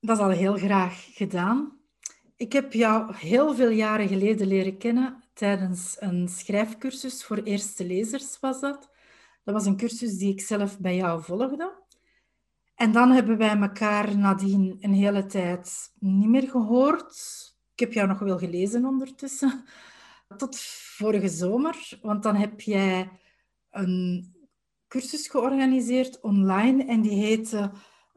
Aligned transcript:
Dat 0.00 0.16
is 0.16 0.22
al 0.22 0.30
heel 0.30 0.56
graag 0.56 1.08
gedaan. 1.14 1.78
Ik 2.36 2.52
heb 2.52 2.72
jou 2.72 3.14
heel 3.14 3.54
veel 3.54 3.70
jaren 3.70 4.08
geleden 4.08 4.46
leren 4.46 4.78
kennen 4.78 5.24
tijdens 5.34 5.96
een 5.98 6.28
schrijfcursus 6.28 7.24
voor 7.24 7.36
eerste 7.36 7.86
lezers 7.86 8.40
was 8.40 8.60
dat. 8.60 8.90
Dat 9.44 9.54
was 9.54 9.66
een 9.66 9.76
cursus 9.76 10.18
die 10.18 10.32
ik 10.32 10.40
zelf 10.40 10.78
bij 10.78 10.96
jou 10.96 11.22
volgde. 11.22 11.86
En 12.74 12.92
dan 12.92 13.10
hebben 13.10 13.36
wij 13.36 13.56
elkaar 13.56 14.18
nadien 14.18 14.76
een 14.80 14.92
hele 14.92 15.26
tijd 15.26 15.92
niet 15.98 16.28
meer 16.28 16.48
gehoord. 16.48 17.16
Ik 17.72 17.80
heb 17.80 17.92
jou 17.92 18.08
nog 18.08 18.18
wel 18.18 18.38
gelezen 18.38 18.84
ondertussen. 18.84 19.64
Tot 20.36 20.58
vorige 20.96 21.28
zomer, 21.28 21.98
want 22.02 22.22
dan 22.22 22.34
heb 22.36 22.60
jij 22.60 23.10
een 23.70 24.32
cursus 24.88 25.28
georganiseerd 25.28 26.20
online 26.20 26.84
en 26.84 27.00
die 27.00 27.24
heette 27.24 27.72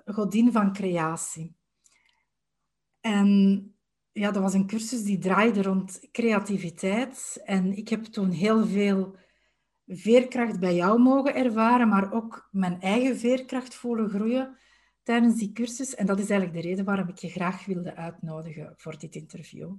Godin 0.05 0.51
van 0.51 0.73
Creatie. 0.73 1.59
En 3.01 3.65
ja, 4.11 4.31
dat 4.31 4.41
was 4.41 4.53
een 4.53 4.67
cursus 4.67 5.03
die 5.03 5.17
draaide 5.17 5.61
rond 5.61 6.07
creativiteit. 6.11 7.41
En 7.43 7.77
ik 7.77 7.89
heb 7.89 8.03
toen 8.03 8.31
heel 8.31 8.65
veel 8.65 9.15
veerkracht 9.87 10.59
bij 10.59 10.75
jou 10.75 10.99
mogen 10.99 11.35
ervaren, 11.35 11.87
maar 11.87 12.13
ook 12.13 12.47
mijn 12.51 12.81
eigen 12.81 13.17
veerkracht 13.17 13.75
voelen 13.75 14.09
groeien 14.09 14.57
tijdens 15.03 15.35
die 15.35 15.51
cursus. 15.51 15.95
En 15.95 16.05
dat 16.05 16.19
is 16.19 16.29
eigenlijk 16.29 16.61
de 16.61 16.69
reden 16.69 16.85
waarom 16.85 17.07
ik 17.07 17.17
je 17.17 17.29
graag 17.29 17.65
wilde 17.65 17.95
uitnodigen 17.95 18.73
voor 18.77 18.97
dit 18.97 19.15
interview. 19.15 19.73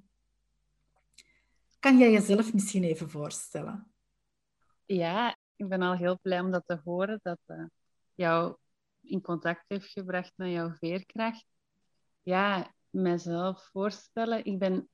Kan 1.79 1.99
jij 1.99 2.13
jezelf 2.13 2.53
misschien 2.53 2.85
even 2.85 3.11
voorstellen? 3.11 3.93
Ja, 4.85 5.37
ik 5.57 5.69
ben 5.69 5.83
al 5.83 5.97
heel 5.97 6.19
blij 6.23 6.41
om 6.41 6.51
dat 6.51 6.63
te 6.67 6.81
horen, 6.85 7.21
dat 7.23 7.39
uh, 7.47 7.65
jou 8.15 8.57
in 9.01 9.21
contact 9.21 9.65
heeft 9.67 9.89
gebracht 9.89 10.33
met 10.37 10.51
jouw 10.51 10.71
veerkracht. 10.71 11.47
Ja, 12.23 12.75
mezelf 12.93 13.69
voorstellen. 13.73 14.45
Ik 14.45 14.59
ben, 14.59 14.89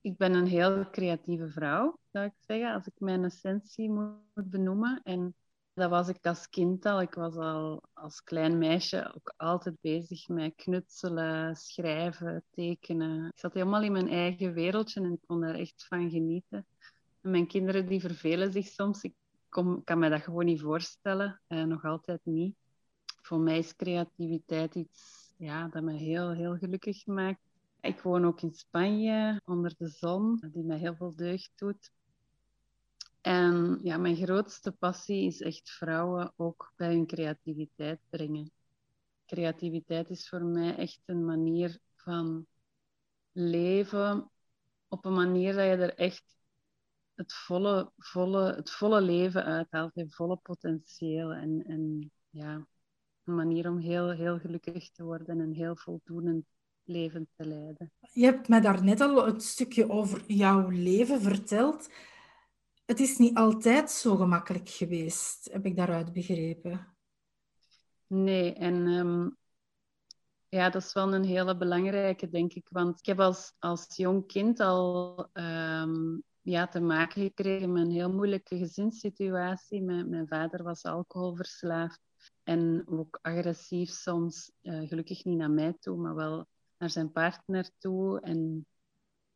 ik 0.00 0.16
ben 0.16 0.34
een 0.34 0.46
heel 0.46 0.90
creatieve 0.90 1.48
vrouw, 1.48 1.98
zou 2.12 2.24
ik 2.24 2.34
zeggen, 2.38 2.74
als 2.74 2.86
ik 2.86 3.00
mijn 3.00 3.24
essentie 3.24 3.90
moet 3.90 4.50
benoemen. 4.50 5.00
En 5.02 5.34
dat 5.74 5.90
was 5.90 6.08
ik 6.08 6.26
als 6.26 6.48
kind 6.48 6.86
al. 6.86 7.00
Ik 7.00 7.14
was 7.14 7.36
al 7.36 7.82
als 7.92 8.22
klein 8.22 8.58
meisje 8.58 9.14
ook 9.14 9.34
altijd 9.36 9.80
bezig 9.80 10.28
met 10.28 10.54
knutselen, 10.54 11.56
schrijven, 11.56 12.44
tekenen. 12.50 13.26
Ik 13.26 13.38
zat 13.38 13.54
helemaal 13.54 13.82
in 13.82 13.92
mijn 13.92 14.08
eigen 14.08 14.52
wereldje 14.52 15.00
en 15.00 15.20
kon 15.26 15.40
daar 15.40 15.54
echt 15.54 15.86
van 15.88 16.10
genieten. 16.10 16.66
En 17.20 17.30
mijn 17.30 17.46
kinderen 17.46 17.86
die 17.86 18.00
vervelen 18.00 18.52
zich 18.52 18.66
soms. 18.66 19.02
Ik 19.02 19.14
kom, 19.48 19.84
kan 19.84 19.98
me 19.98 20.08
dat 20.08 20.22
gewoon 20.22 20.44
niet 20.44 20.60
voorstellen. 20.60 21.40
Eh, 21.46 21.62
nog 21.62 21.84
altijd 21.84 22.20
niet. 22.24 22.56
Voor 23.22 23.40
mij 23.40 23.58
is 23.58 23.76
creativiteit 23.76 24.74
iets 24.74 25.25
ja, 25.36 25.68
dat 25.68 25.82
me 25.82 25.92
heel, 25.92 26.30
heel 26.30 26.56
gelukkig 26.56 27.06
maakt. 27.06 27.40
Ik 27.80 28.00
woon 28.00 28.24
ook 28.24 28.40
in 28.40 28.54
Spanje, 28.54 29.40
onder 29.44 29.74
de 29.78 29.88
zon, 29.88 30.42
die 30.52 30.64
mij 30.64 30.78
heel 30.78 30.94
veel 30.94 31.14
deugd 31.16 31.52
doet. 31.54 31.90
En 33.20 33.78
ja, 33.82 33.96
mijn 33.96 34.16
grootste 34.16 34.72
passie 34.72 35.26
is 35.26 35.40
echt 35.40 35.70
vrouwen 35.70 36.32
ook 36.36 36.72
bij 36.76 36.88
hun 36.88 37.06
creativiteit 37.06 38.00
brengen. 38.08 38.50
Creativiteit 39.26 40.10
is 40.10 40.28
voor 40.28 40.44
mij 40.44 40.76
echt 40.76 41.00
een 41.04 41.24
manier 41.24 41.78
van 41.94 42.46
leven 43.32 44.30
op 44.88 45.04
een 45.04 45.14
manier 45.14 45.54
dat 45.54 45.64
je 45.64 45.70
er 45.70 45.94
echt 45.94 46.36
het 47.14 47.32
volle, 47.32 47.92
volle, 47.96 48.54
het 48.54 48.70
volle 48.70 49.00
leven 49.00 49.44
uithaalt, 49.44 49.94
het 49.94 50.14
volle 50.14 50.36
potentieel. 50.36 51.32
En, 51.32 51.64
en 51.66 52.10
ja, 52.30 52.66
een 53.26 53.34
manier 53.34 53.68
om 53.68 53.78
heel, 53.78 54.10
heel 54.10 54.38
gelukkig 54.38 54.90
te 54.90 55.04
worden 55.04 55.26
en 55.26 55.38
een 55.38 55.54
heel 55.54 55.76
voldoende 55.76 56.44
leven 56.84 57.28
te 57.36 57.46
leiden. 57.46 57.92
Je 58.12 58.24
hebt 58.24 58.48
mij 58.48 58.60
daar 58.60 58.84
net 58.84 59.00
al 59.00 59.26
een 59.26 59.40
stukje 59.40 59.90
over 59.90 60.24
jouw 60.26 60.68
leven 60.68 61.20
verteld. 61.20 61.88
Het 62.84 63.00
is 63.00 63.18
niet 63.18 63.36
altijd 63.36 63.90
zo 63.90 64.16
gemakkelijk 64.16 64.68
geweest, 64.68 65.48
heb 65.52 65.66
ik 65.66 65.76
daaruit 65.76 66.12
begrepen. 66.12 66.96
Nee, 68.06 68.52
en 68.52 68.86
ehm, 68.86 69.28
ja, 70.48 70.70
dat 70.70 70.82
is 70.82 70.92
wel 70.92 71.14
een 71.14 71.24
hele 71.24 71.56
belangrijke, 71.56 72.28
denk 72.28 72.52
ik. 72.52 72.68
Want 72.70 72.98
ik 72.98 73.06
heb 73.06 73.20
als, 73.20 73.52
als 73.58 73.86
jong 73.96 74.26
kind 74.26 74.60
al 74.60 75.18
um, 75.32 76.22
ja, 76.40 76.66
te 76.66 76.80
maken 76.80 77.22
gekregen 77.22 77.72
met 77.72 77.82
een 77.82 77.90
heel 77.90 78.12
moeilijke 78.12 78.58
gezinssituatie. 78.58 79.82
Mijn, 79.82 80.08
mijn 80.08 80.28
vader 80.28 80.62
was 80.62 80.84
alcoholverslaafd. 80.84 82.00
En 82.46 82.84
ook 82.88 83.18
agressief 83.22 83.90
soms, 83.90 84.52
uh, 84.62 84.88
gelukkig 84.88 85.24
niet 85.24 85.36
naar 85.38 85.50
mij 85.50 85.74
toe, 85.80 85.96
maar 85.96 86.14
wel 86.14 86.46
naar 86.78 86.90
zijn 86.90 87.12
partner 87.12 87.70
toe. 87.78 88.20
En 88.20 88.66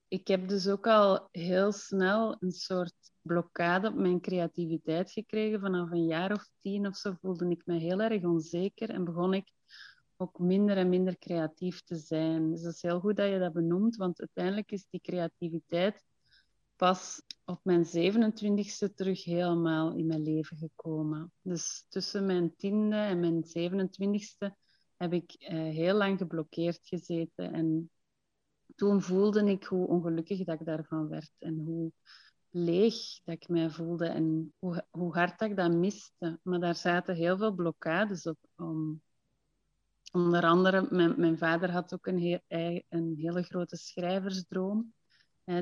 ik 0.09 0.29
heb 0.29 0.49
dus 0.49 0.69
ook 0.69 0.87
al 0.87 1.29
heel 1.31 1.73
snel 1.73 2.37
een 2.41 2.53
soort 2.53 2.95
blokkade 3.23 3.89
op 3.89 3.95
mijn 3.95 4.21
creativiteit 4.21 5.11
gekregen. 5.11 5.61
Vanaf 5.61 5.91
een 5.91 6.07
jaar 6.07 6.33
of 6.33 6.49
tien 6.59 6.87
of 6.87 6.97
zo 6.97 7.15
voelde 7.21 7.49
ik 7.49 7.67
me 7.67 7.79
heel 7.79 8.01
erg 8.01 8.23
onzeker 8.25 8.91
en 8.91 9.05
begon 9.05 9.35
ik 9.35 9.53
ook 10.17 10.39
minder 10.39 10.77
en 10.77 10.89
minder 10.89 11.19
creatief 11.19 11.83
te 11.83 11.97
zijn. 11.97 12.51
Dus 12.51 12.63
het 12.63 12.75
is 12.75 12.83
heel 12.83 13.01
goed 13.01 13.17
dat 13.17 13.31
je 13.31 13.39
dat 13.39 13.53
benoemt, 13.53 13.97
want 13.97 14.21
uiteindelijk 14.21 14.73
is 14.73 14.87
die 14.91 15.01
creativiteit 15.01 16.05
pas 16.81 17.23
op 17.45 17.61
mijn 17.63 17.85
27ste 17.85 18.95
terug 18.95 19.25
helemaal 19.25 19.93
in 19.93 20.07
mijn 20.07 20.23
leven 20.23 20.57
gekomen. 20.57 21.33
Dus 21.43 21.85
tussen 21.89 22.27
mijn 22.27 22.57
tiende 22.57 22.97
en 22.97 23.21
mijn 23.21 23.45
27ste 23.45 24.55
heb 24.97 25.13
ik 25.13 25.37
uh, 25.39 25.49
heel 25.49 25.95
lang 25.95 26.19
geblokkeerd 26.19 26.79
gezeten. 26.83 27.53
En 27.53 27.91
toen 28.75 29.03
voelde 29.03 29.51
ik 29.51 29.65
hoe 29.65 29.87
ongelukkig 29.87 30.45
dat 30.45 30.61
ik 30.61 30.67
daarvan 30.67 31.09
werd 31.09 31.33
en 31.39 31.59
hoe 31.59 31.93
leeg 32.51 32.95
dat 33.25 33.35
ik 33.35 33.49
mij 33.49 33.71
voelde 33.71 34.07
en 34.07 34.55
hoe, 34.59 34.87
hoe 34.91 35.13
hard 35.13 35.39
dat 35.39 35.51
ik 35.51 35.57
dat 35.57 35.73
miste. 35.73 36.41
Maar 36.43 36.61
daar 36.61 36.77
zaten 36.77 37.15
heel 37.15 37.37
veel 37.37 37.55
blokkades 37.55 38.27
op. 38.27 38.39
Om, 38.57 39.03
onder 40.13 40.43
andere, 40.43 40.87
mijn, 40.91 41.21
mijn 41.21 41.39
vader 41.39 41.71
had 41.71 41.95
ook 41.95 42.07
een, 42.07 42.19
heel, 42.19 42.41
een 42.89 43.15
hele 43.17 43.43
grote 43.43 43.77
schrijversdroom 43.77 44.93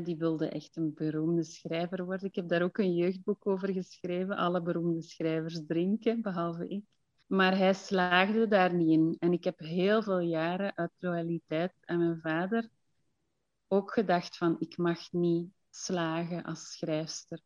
die 0.05 0.17
wilde 0.17 0.49
echt 0.49 0.77
een 0.77 0.95
beroemde 0.95 1.45
schrijver 1.45 2.05
worden. 2.05 2.29
Ik 2.29 2.35
heb 2.35 2.49
daar 2.49 2.63
ook 2.63 2.79
een 2.79 2.95
jeugdboek 2.95 3.47
over 3.47 3.73
geschreven. 3.73 4.37
Alle 4.37 4.63
beroemde 4.63 5.03
schrijvers 5.03 5.61
drinken, 5.67 6.23
behalve 6.23 6.69
ik. 6.69 6.85
Maar 7.27 7.57
hij 7.57 7.75
slaagde 7.75 8.49
daar 8.49 8.75
niet 8.75 8.89
in. 8.89 9.17
En 9.19 9.33
ik 9.33 9.45
heb 9.45 9.59
heel 9.59 10.03
veel 10.03 10.21
jaren 10.21 10.77
uit 10.77 10.91
loyaliteit 10.99 11.73
aan 11.85 11.99
mijn 11.99 12.21
vader 12.21 12.69
ook 13.69 13.93
gedacht 13.93 14.37
van 14.37 14.57
ik 14.59 14.77
mag 14.77 15.13
niet 15.13 15.51
slagen 15.71 16.43
als 16.43 16.73
schrijfster. 16.73 17.41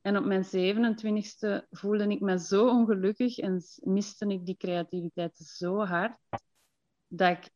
En 0.00 0.16
op 0.16 0.24
mijn 0.24 0.44
27e 0.44 1.68
voelde 1.70 2.08
ik 2.08 2.20
me 2.20 2.38
zo 2.38 2.68
ongelukkig 2.68 3.38
en 3.38 3.62
miste 3.82 4.26
ik 4.26 4.46
die 4.46 4.56
creativiteit 4.56 5.36
zo 5.36 5.84
hard 5.84 6.18
dat 7.08 7.36
ik 7.36 7.50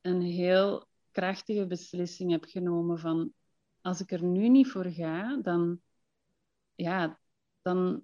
een 0.00 0.20
heel 0.20 0.86
krachtige 1.10 1.66
beslissing 1.66 2.30
heb 2.30 2.44
genomen 2.44 2.98
van 2.98 3.32
als 3.82 4.00
ik 4.00 4.12
er 4.12 4.24
nu 4.24 4.48
niet 4.48 4.68
voor 4.68 4.90
ga, 4.90 5.36
dan, 5.42 5.80
ja, 6.74 7.20
dan, 7.62 8.02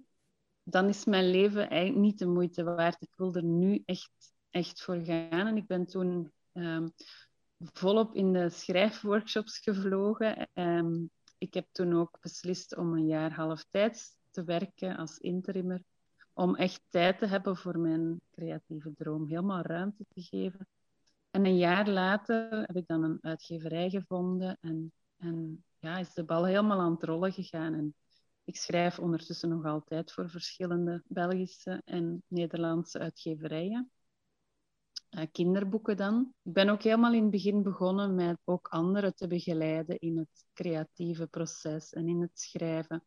dan 0.63 0.87
is 0.87 1.05
mijn 1.05 1.29
leven 1.29 1.69
eigenlijk 1.69 2.01
niet 2.01 2.19
de 2.19 2.27
moeite 2.27 2.63
waard. 2.63 3.01
Ik 3.01 3.13
wil 3.15 3.33
er 3.33 3.43
nu 3.43 3.81
echt, 3.85 4.33
echt 4.49 4.81
voor 4.83 4.99
gaan. 5.03 5.47
En 5.47 5.57
ik 5.57 5.67
ben 5.67 5.85
toen 5.85 6.31
um, 6.53 6.93
volop 7.57 8.15
in 8.15 8.33
de 8.33 8.49
schrijfworkshops 8.49 9.59
gevlogen. 9.59 10.49
Ehm, 10.53 11.05
ik 11.37 11.53
heb 11.53 11.67
toen 11.71 11.93
ook 11.93 12.17
beslist 12.21 12.77
om 12.77 12.93
een 12.93 13.07
jaar 13.07 13.31
halftijds 13.31 14.17
te 14.29 14.43
werken 14.43 14.97
als 14.97 15.17
interimmer. 15.17 15.83
Om 16.33 16.55
echt 16.55 16.81
tijd 16.89 17.17
te 17.17 17.25
hebben 17.25 17.57
voor 17.57 17.79
mijn 17.79 18.21
creatieve 18.31 18.93
droom. 18.93 19.27
Helemaal 19.27 19.61
ruimte 19.61 20.05
te 20.13 20.21
geven. 20.21 20.67
En 21.31 21.45
een 21.45 21.57
jaar 21.57 21.89
later 21.89 22.51
heb 22.51 22.75
ik 22.75 22.87
dan 22.87 23.03
een 23.03 23.17
uitgeverij 23.21 23.89
gevonden. 23.89 24.57
En, 24.61 24.91
en 25.17 25.63
ja, 25.79 25.97
is 25.97 26.13
de 26.13 26.23
bal 26.23 26.45
helemaal 26.45 26.79
aan 26.79 26.91
het 26.91 27.03
rollen 27.03 27.33
gegaan. 27.33 27.73
En 27.73 27.95
ik 28.43 28.55
schrijf 28.55 28.99
ondertussen 28.99 29.49
nog 29.49 29.65
altijd 29.65 30.11
voor 30.11 30.29
verschillende 30.29 31.03
Belgische 31.07 31.81
en 31.85 32.23
Nederlandse 32.27 32.99
uitgeverijen. 32.99 33.91
Uh, 35.09 35.23
kinderboeken 35.31 35.97
dan. 35.97 36.33
Ik 36.43 36.53
ben 36.53 36.69
ook 36.69 36.81
helemaal 36.81 37.13
in 37.13 37.21
het 37.21 37.31
begin 37.31 37.63
begonnen 37.63 38.15
met 38.15 38.37
ook 38.43 38.67
anderen 38.67 39.15
te 39.15 39.27
begeleiden 39.27 39.99
in 39.99 40.17
het 40.17 40.45
creatieve 40.53 41.27
proces 41.27 41.93
en 41.93 42.07
in 42.07 42.21
het 42.21 42.39
schrijven. 42.39 43.03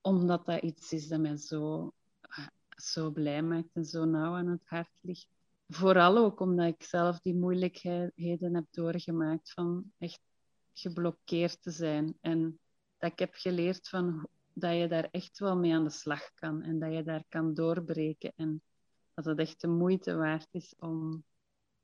Omdat 0.00 0.46
dat 0.46 0.62
iets 0.62 0.92
is 0.92 1.08
dat 1.08 1.20
mij 1.20 1.36
zo, 1.36 1.92
uh, 2.38 2.46
zo 2.68 3.10
blij 3.10 3.42
maakt 3.42 3.74
en 3.74 3.84
zo 3.84 4.04
nauw 4.04 4.34
aan 4.34 4.46
het 4.46 4.62
hart 4.64 4.98
ligt. 5.00 5.28
Vooral 5.68 6.16
ook 6.16 6.40
omdat 6.40 6.66
ik 6.66 6.82
zelf 6.82 7.20
die 7.20 7.34
moeilijkheden 7.34 8.54
heb 8.54 8.66
doorgemaakt 8.70 9.52
van 9.52 9.92
echt 9.98 10.20
geblokkeerd 10.74 11.62
te 11.62 11.70
zijn. 11.70 12.18
En 12.20 12.58
dat 12.98 13.12
ik 13.12 13.18
heb 13.18 13.34
geleerd 13.34 13.88
van 13.88 14.28
dat 14.52 14.76
je 14.76 14.88
daar 14.88 15.08
echt 15.10 15.38
wel 15.38 15.56
mee 15.56 15.74
aan 15.74 15.84
de 15.84 15.90
slag 15.90 16.34
kan 16.34 16.62
en 16.62 16.78
dat 16.78 16.92
je 16.92 17.02
daar 17.02 17.24
kan 17.28 17.54
doorbreken 17.54 18.32
en 18.36 18.62
dat 19.14 19.24
het 19.24 19.38
echt 19.38 19.60
de 19.60 19.68
moeite 19.68 20.16
waard 20.16 20.48
is 20.50 20.74
om, 20.78 21.24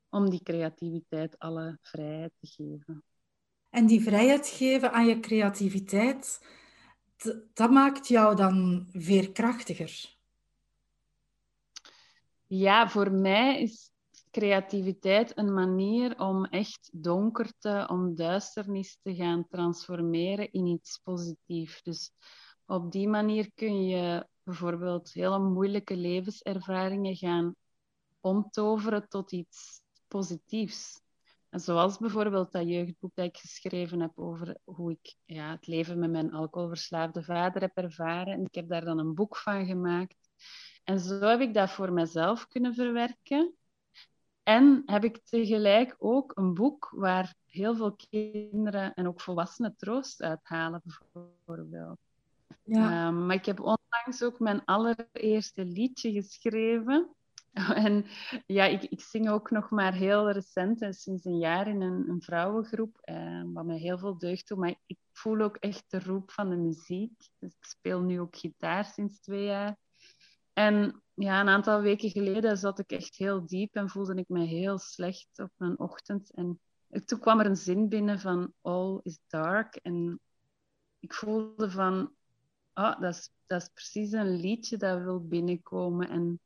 om 0.09 0.29
die 0.29 0.43
creativiteit 0.43 1.39
alle 1.39 1.77
vrijheid 1.81 2.31
te 2.39 2.47
geven. 2.47 3.03
En 3.69 3.85
die 3.85 4.01
vrijheid 4.01 4.47
geven 4.47 4.91
aan 4.91 5.05
je 5.05 5.19
creativiteit, 5.19 6.45
dat 7.53 7.71
maakt 7.71 8.07
jou 8.07 8.35
dan 8.35 8.87
veerkrachtiger? 8.91 10.15
Ja, 12.47 12.89
voor 12.89 13.11
mij 13.11 13.61
is 13.61 13.91
creativiteit 14.31 15.37
een 15.37 15.53
manier 15.53 16.19
om 16.19 16.45
echt 16.45 16.89
donkerte, 16.93 17.87
om 17.89 18.15
duisternis 18.15 18.97
te 19.01 19.15
gaan 19.15 19.47
transformeren 19.47 20.51
in 20.51 20.65
iets 20.65 20.99
positiefs. 21.03 21.83
Dus 21.83 22.11
op 22.65 22.91
die 22.91 23.07
manier 23.07 23.51
kun 23.53 23.85
je 23.85 24.27
bijvoorbeeld 24.43 25.13
hele 25.13 25.39
moeilijke 25.39 25.95
levenservaringen 25.95 27.15
gaan 27.15 27.55
omtoveren 28.19 29.07
tot 29.07 29.31
iets 29.31 29.81
positiefs. 30.07 31.01
En 31.49 31.59
zoals 31.59 31.97
bijvoorbeeld 31.97 32.51
dat 32.51 32.67
jeugdboek 32.67 33.11
dat 33.15 33.25
ik 33.25 33.37
geschreven 33.37 33.99
heb 33.99 34.11
over 34.15 34.57
hoe 34.63 34.91
ik 34.91 35.15
ja, 35.25 35.51
het 35.51 35.67
leven 35.67 35.99
met 35.99 36.11
mijn 36.11 36.33
alcoholverslaafde 36.33 37.23
vader 37.23 37.61
heb 37.61 37.77
ervaren. 37.77 38.33
En 38.33 38.45
ik 38.45 38.55
heb 38.55 38.69
daar 38.69 38.85
dan 38.85 38.99
een 38.99 39.13
boek 39.13 39.37
van 39.37 39.65
gemaakt. 39.65 40.29
En 40.83 40.99
zo 40.99 41.19
heb 41.19 41.39
ik 41.39 41.53
dat 41.53 41.69
voor 41.69 41.93
mezelf 41.93 42.47
kunnen 42.47 42.73
verwerken. 42.73 43.55
En 44.51 44.81
heb 44.85 45.03
ik 45.03 45.19
tegelijk 45.23 45.95
ook 45.97 46.31
een 46.35 46.53
boek 46.53 46.89
waar 46.95 47.35
heel 47.45 47.75
veel 47.75 47.95
kinderen 48.09 48.93
en 48.93 49.07
ook 49.07 49.21
volwassenen 49.21 49.75
troost 49.77 50.21
uithalen, 50.21 50.81
bijvoorbeeld. 50.83 51.97
Ja. 52.63 53.07
Ehm, 53.07 53.25
maar 53.25 53.35
ik 53.35 53.45
heb 53.45 53.59
onlangs 53.59 54.23
ook 54.23 54.39
mijn 54.39 54.65
allereerste 54.65 55.65
liedje 55.65 56.11
geschreven. 56.11 57.09
En 57.85 58.05
ja, 58.45 58.65
ik, 58.65 58.83
ik 58.83 59.01
zing 59.01 59.29
ook 59.29 59.51
nog 59.51 59.69
maar 59.69 59.93
heel 59.93 60.31
recent, 60.31 60.81
en 60.81 60.93
sinds 60.93 61.25
een 61.25 61.37
jaar 61.37 61.67
in 61.67 61.81
een, 61.81 62.09
een 62.09 62.21
vrouwengroep, 62.21 62.97
eh, 63.01 63.41
wat 63.45 63.65
mij 63.65 63.77
heel 63.77 63.97
veel 63.97 64.17
deugd 64.17 64.47
doet. 64.47 64.57
Maar 64.57 64.75
ik 64.85 64.97
voel 65.11 65.41
ook 65.41 65.57
echt 65.57 65.83
de 65.87 65.99
roep 65.99 66.31
van 66.31 66.49
de 66.49 66.55
muziek. 66.55 67.29
Dus 67.39 67.51
ik 67.59 67.65
speel 67.65 68.01
nu 68.01 68.19
ook 68.19 68.35
gitaar 68.35 68.85
sinds 68.85 69.19
twee 69.19 69.45
jaar. 69.45 69.77
En 70.53 71.01
ja, 71.13 71.39
een 71.39 71.49
aantal 71.49 71.81
weken 71.81 72.09
geleden 72.09 72.57
zat 72.57 72.79
ik 72.79 72.91
echt 72.91 73.15
heel 73.15 73.45
diep 73.45 73.75
en 73.75 73.89
voelde 73.89 74.15
ik 74.15 74.29
me 74.29 74.45
heel 74.45 74.77
slecht 74.77 75.39
op 75.39 75.51
een 75.57 75.79
ochtend. 75.79 76.31
En 76.31 76.59
toen 77.05 77.19
kwam 77.19 77.39
er 77.39 77.45
een 77.45 77.57
zin 77.57 77.89
binnen 77.89 78.19
van 78.19 78.53
All 78.61 78.99
is 79.03 79.19
dark. 79.27 79.75
En 79.75 80.19
ik 80.99 81.13
voelde 81.13 81.71
van, 81.71 82.13
oh, 82.73 82.99
dat, 82.99 83.15
is, 83.15 83.29
dat 83.45 83.61
is 83.61 83.69
precies 83.73 84.11
een 84.11 84.35
liedje 84.35 84.77
dat 84.77 85.01
wil 85.01 85.27
binnenkomen. 85.27 86.09
En, 86.09 86.39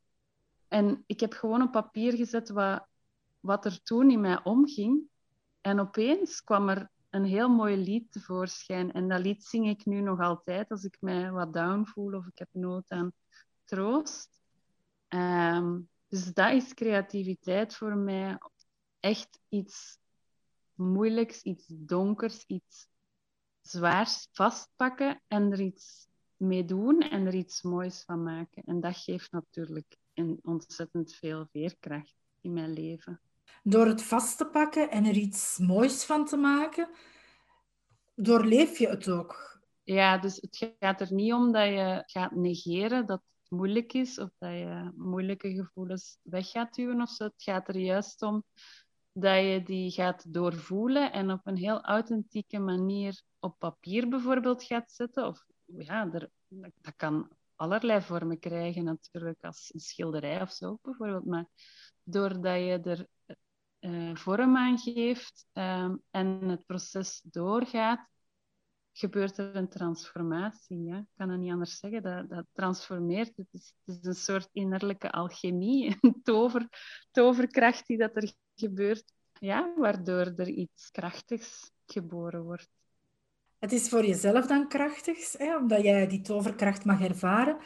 en 0.68 1.04
ik 1.06 1.20
heb 1.20 1.34
gewoon 1.34 1.62
op 1.62 1.72
papier 1.72 2.14
gezet 2.14 2.50
wat, 2.50 2.88
wat 3.40 3.66
er 3.66 3.82
toen 3.84 4.12
in 4.12 4.22
mij 4.22 4.44
omging. 4.44 5.04
En 5.62 5.80
opeens 5.80 6.44
kwam 6.44 6.70
er 6.70 6.90
een 7.10 7.26
heel 7.26 7.50
mooi 7.50 7.78
lied 7.78 8.12
tevoorschijn. 8.12 8.92
En 8.92 9.08
dat 9.08 9.20
lied 9.20 9.44
zing 9.44 9.68
ik 9.68 9.86
nu 9.86 10.02
nog 10.02 10.20
altijd 10.20 10.72
als 10.72 10.84
ik 10.84 10.98
mij 11.00 11.32
wat 11.32 11.54
down 11.54 11.86
voel 11.86 12.14
of 12.14 12.28
ik 12.28 12.38
heb 12.38 12.50
nood 12.52 12.92
aan 12.92 13.14
troost. 13.66 14.42
Ehm, 15.08 15.80
dus 16.08 16.34
dat 16.34 16.52
is 16.54 16.74
creativiteit 16.74 17.76
voor 17.76 17.96
mij. 17.96 18.38
Echt 19.00 19.40
iets 19.50 19.98
moeilijks, 20.74 21.42
iets 21.42 21.66
donkers, 21.68 22.44
iets 22.48 22.88
zwaars 23.62 24.28
vastpakken 24.32 25.22
en 25.28 25.52
er 25.52 25.60
iets 25.60 26.08
mee 26.38 26.66
doen 26.66 27.00
en 27.00 27.26
er 27.26 27.34
iets 27.34 27.62
moois 27.62 28.04
van 28.04 28.24
maken. 28.24 28.64
En 28.66 28.80
dat 28.80 28.98
geeft 28.98 29.32
natuurlijk 29.32 29.98
een 30.14 30.40
ontzettend 30.44 31.16
veel 31.16 31.48
veerkracht 31.52 32.16
in 32.42 32.54
mijn 32.54 32.74
leven. 32.74 33.22
Door 33.64 33.86
het 33.86 34.04
vast 34.04 34.38
te 34.38 34.46
pakken 34.46 34.92
en 34.92 35.06
er 35.06 35.16
iets 35.16 35.58
moois 35.58 36.04
van 36.04 36.26
te 36.26 36.38
maken, 36.38 36.90
doorleef 38.16 38.78
je 38.78 38.88
het 38.88 39.10
ook. 39.10 39.60
Ja, 39.84 40.18
dus 40.18 40.36
het 40.36 40.76
gaat 40.80 41.02
er 41.02 41.14
niet 41.14 41.34
om 41.34 41.52
dat 41.52 41.68
je 41.68 42.04
gaat 42.06 42.32
negeren 42.32 43.06
dat 43.06 43.22
moeilijk 43.56 43.94
is 43.94 44.20
of 44.20 44.30
dat 44.38 44.52
je 44.52 44.92
moeilijke 44.96 45.54
gevoelens 45.54 46.18
weg 46.22 46.50
gaat 46.50 46.74
duwen 46.74 47.02
of 47.02 47.10
zo. 47.10 47.24
Het 47.24 47.44
gaat 47.44 47.68
er 47.68 47.78
juist 47.78 48.22
om 48.22 48.44
dat 49.12 49.38
je 49.38 49.62
die 49.64 49.92
gaat 49.92 50.34
doorvoelen 50.34 51.12
en 51.12 51.32
op 51.32 51.42
een 51.44 51.58
heel 51.58 51.82
authentieke 51.82 52.60
manier 52.60 53.22
op 53.40 53.56
papier 53.60 54.10
bijvoorbeeld 54.10 54.64
gaat 54.64 54.92
zetten. 54.92 55.28
Of 55.28 55.46
ja, 55.66 56.12
er, 56.12 56.30
dat 56.82 56.96
kan 56.96 57.32
allerlei 57.56 58.02
vormen 58.02 58.40
krijgen 58.40 58.84
natuurlijk, 58.84 59.44
als 59.44 59.74
een 59.74 59.80
schilderij 59.80 60.42
of 60.42 60.52
zo 60.52 60.78
bijvoorbeeld. 60.82 61.26
Maar 61.26 61.46
doordat 62.04 62.56
je 62.56 62.80
er 62.84 63.08
uh, 63.80 64.16
vorm 64.16 64.58
aan 64.58 64.78
geeft 64.78 65.48
uh, 65.54 65.94
en 66.10 66.50
het 66.50 66.66
proces 66.66 67.22
doorgaat, 67.24 68.08
gebeurt 68.98 69.38
er 69.38 69.56
een 69.56 69.70
transformatie. 69.70 70.84
Ja? 70.84 70.98
Ik 70.98 71.06
kan 71.16 71.30
het 71.30 71.40
niet 71.40 71.52
anders 71.52 71.80
zeggen. 71.80 72.04
Dat, 72.04 72.30
dat 72.30 72.46
transformeert. 72.54 73.38
Het 73.38 73.48
is, 73.52 73.74
het 73.86 73.98
is 73.98 74.06
een 74.08 74.16
soort 74.16 74.50
innerlijke 74.52 75.12
alchemie, 75.12 75.98
een 76.02 76.20
tover, 76.24 76.68
toverkracht 77.12 77.88
die 77.88 77.98
dat 77.98 78.16
er 78.16 78.34
gebeurt. 78.56 79.14
Ja, 79.40 79.74
waardoor 79.76 80.34
er 80.36 80.48
iets 80.48 80.92
krachtigs 80.92 81.72
geboren 81.86 82.44
wordt. 82.44 82.70
Het 83.60 83.72
is 83.72 83.90
voor 83.90 84.06
jezelf 84.06 84.46
dan 84.46 84.68
krachtig, 84.68 85.32
hè, 85.38 85.58
omdat 85.58 85.82
jij 85.82 86.08
die 86.08 86.22
toverkracht 86.22 86.86
mag 86.86 87.02
ervaren. 87.02 87.58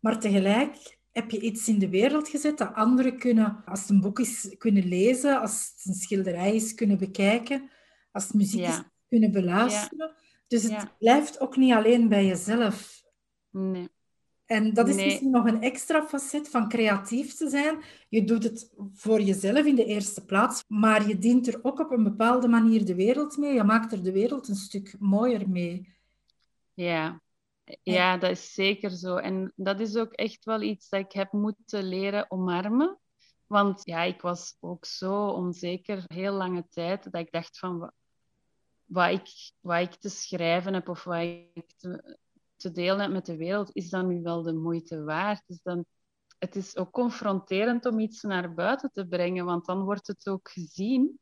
Maar 0.00 0.20
tegelijk 0.20 0.98
heb 1.10 1.30
je 1.30 1.40
iets 1.40 1.68
in 1.68 1.78
de 1.78 1.88
wereld 1.88 2.28
gezet 2.28 2.58
dat 2.58 2.74
anderen 2.74 3.18
kunnen, 3.18 3.62
als 3.64 3.80
het 3.80 3.90
een 3.90 4.00
boek 4.00 4.18
is, 4.18 4.54
kunnen 4.58 4.88
lezen, 4.88 5.40
als 5.40 5.72
het 5.74 5.86
een 5.86 5.94
schilderij 5.94 6.54
is, 6.54 6.74
kunnen 6.74 6.98
bekijken, 6.98 7.70
als 8.12 8.24
het 8.24 8.34
muziek 8.34 8.66
is, 8.66 8.82
kunnen 9.08 9.32
beluisteren. 9.32 10.14
Dus 10.52 10.62
het 10.62 10.98
blijft 10.98 11.40
ook 11.40 11.56
niet 11.56 11.72
alleen 11.72 12.08
bij 12.08 12.26
jezelf. 12.26 13.04
Nee. 13.50 13.88
En 14.44 14.74
dat 14.74 14.88
is 14.88 14.94
misschien 14.94 15.30
nog 15.30 15.46
een 15.46 15.62
extra 15.62 16.06
facet 16.06 16.48
van 16.48 16.68
creatief 16.68 17.34
te 17.34 17.48
zijn. 17.48 17.82
Je 18.08 18.24
doet 18.24 18.42
het 18.42 18.72
voor 18.92 19.20
jezelf 19.20 19.64
in 19.64 19.74
de 19.74 19.84
eerste 19.84 20.24
plaats, 20.24 20.64
maar 20.68 21.08
je 21.08 21.18
dient 21.18 21.46
er 21.46 21.58
ook 21.62 21.78
op 21.78 21.90
een 21.90 22.02
bepaalde 22.02 22.48
manier 22.48 22.84
de 22.84 22.94
wereld 22.94 23.36
mee. 23.36 23.54
Je 23.54 23.64
maakt 23.64 23.92
er 23.92 24.02
de 24.02 24.12
wereld 24.12 24.48
een 24.48 24.54
stuk 24.54 24.96
mooier 24.98 25.48
mee. 25.48 25.94
Ja, 26.74 27.22
ja 27.82 28.16
dat 28.16 28.30
is 28.30 28.52
zeker 28.52 28.90
zo. 28.90 29.16
En 29.16 29.52
dat 29.56 29.80
is 29.80 29.96
ook 29.96 30.12
echt 30.12 30.44
wel 30.44 30.62
iets 30.62 30.88
dat 30.88 31.00
ik 31.00 31.12
heb 31.12 31.32
moeten 31.32 31.84
leren 31.84 32.30
omarmen. 32.30 32.98
Want 33.46 33.80
ja, 33.84 34.02
ik 34.02 34.20
was 34.20 34.56
ook 34.60 34.84
zo 34.84 35.26
onzeker 35.26 36.04
heel 36.06 36.32
lange 36.32 36.66
tijd 36.70 37.04
dat 37.04 37.20
ik 37.20 37.32
dacht 37.32 37.58
van 37.58 37.92
wat 38.92 39.10
ik, 39.10 39.52
ik 39.80 39.94
te 39.94 40.08
schrijven 40.08 40.74
heb 40.74 40.88
of 40.88 41.04
wat 41.04 41.20
ik 41.20 41.72
te, 41.76 42.18
te 42.56 42.72
delen 42.72 43.00
heb 43.00 43.10
met 43.10 43.26
de 43.26 43.36
wereld, 43.36 43.70
is 43.72 43.90
dat 43.90 44.06
nu 44.06 44.22
wel 44.22 44.42
de 44.42 44.52
moeite 44.52 45.02
waard? 45.02 45.42
Dus 45.46 45.62
dan, 45.62 45.84
het 46.38 46.56
is 46.56 46.76
ook 46.76 46.90
confronterend 46.90 47.86
om 47.86 47.98
iets 47.98 48.22
naar 48.22 48.54
buiten 48.54 48.90
te 48.92 49.06
brengen, 49.06 49.44
want 49.44 49.66
dan 49.66 49.82
wordt 49.82 50.06
het 50.06 50.28
ook 50.28 50.50
gezien. 50.50 51.18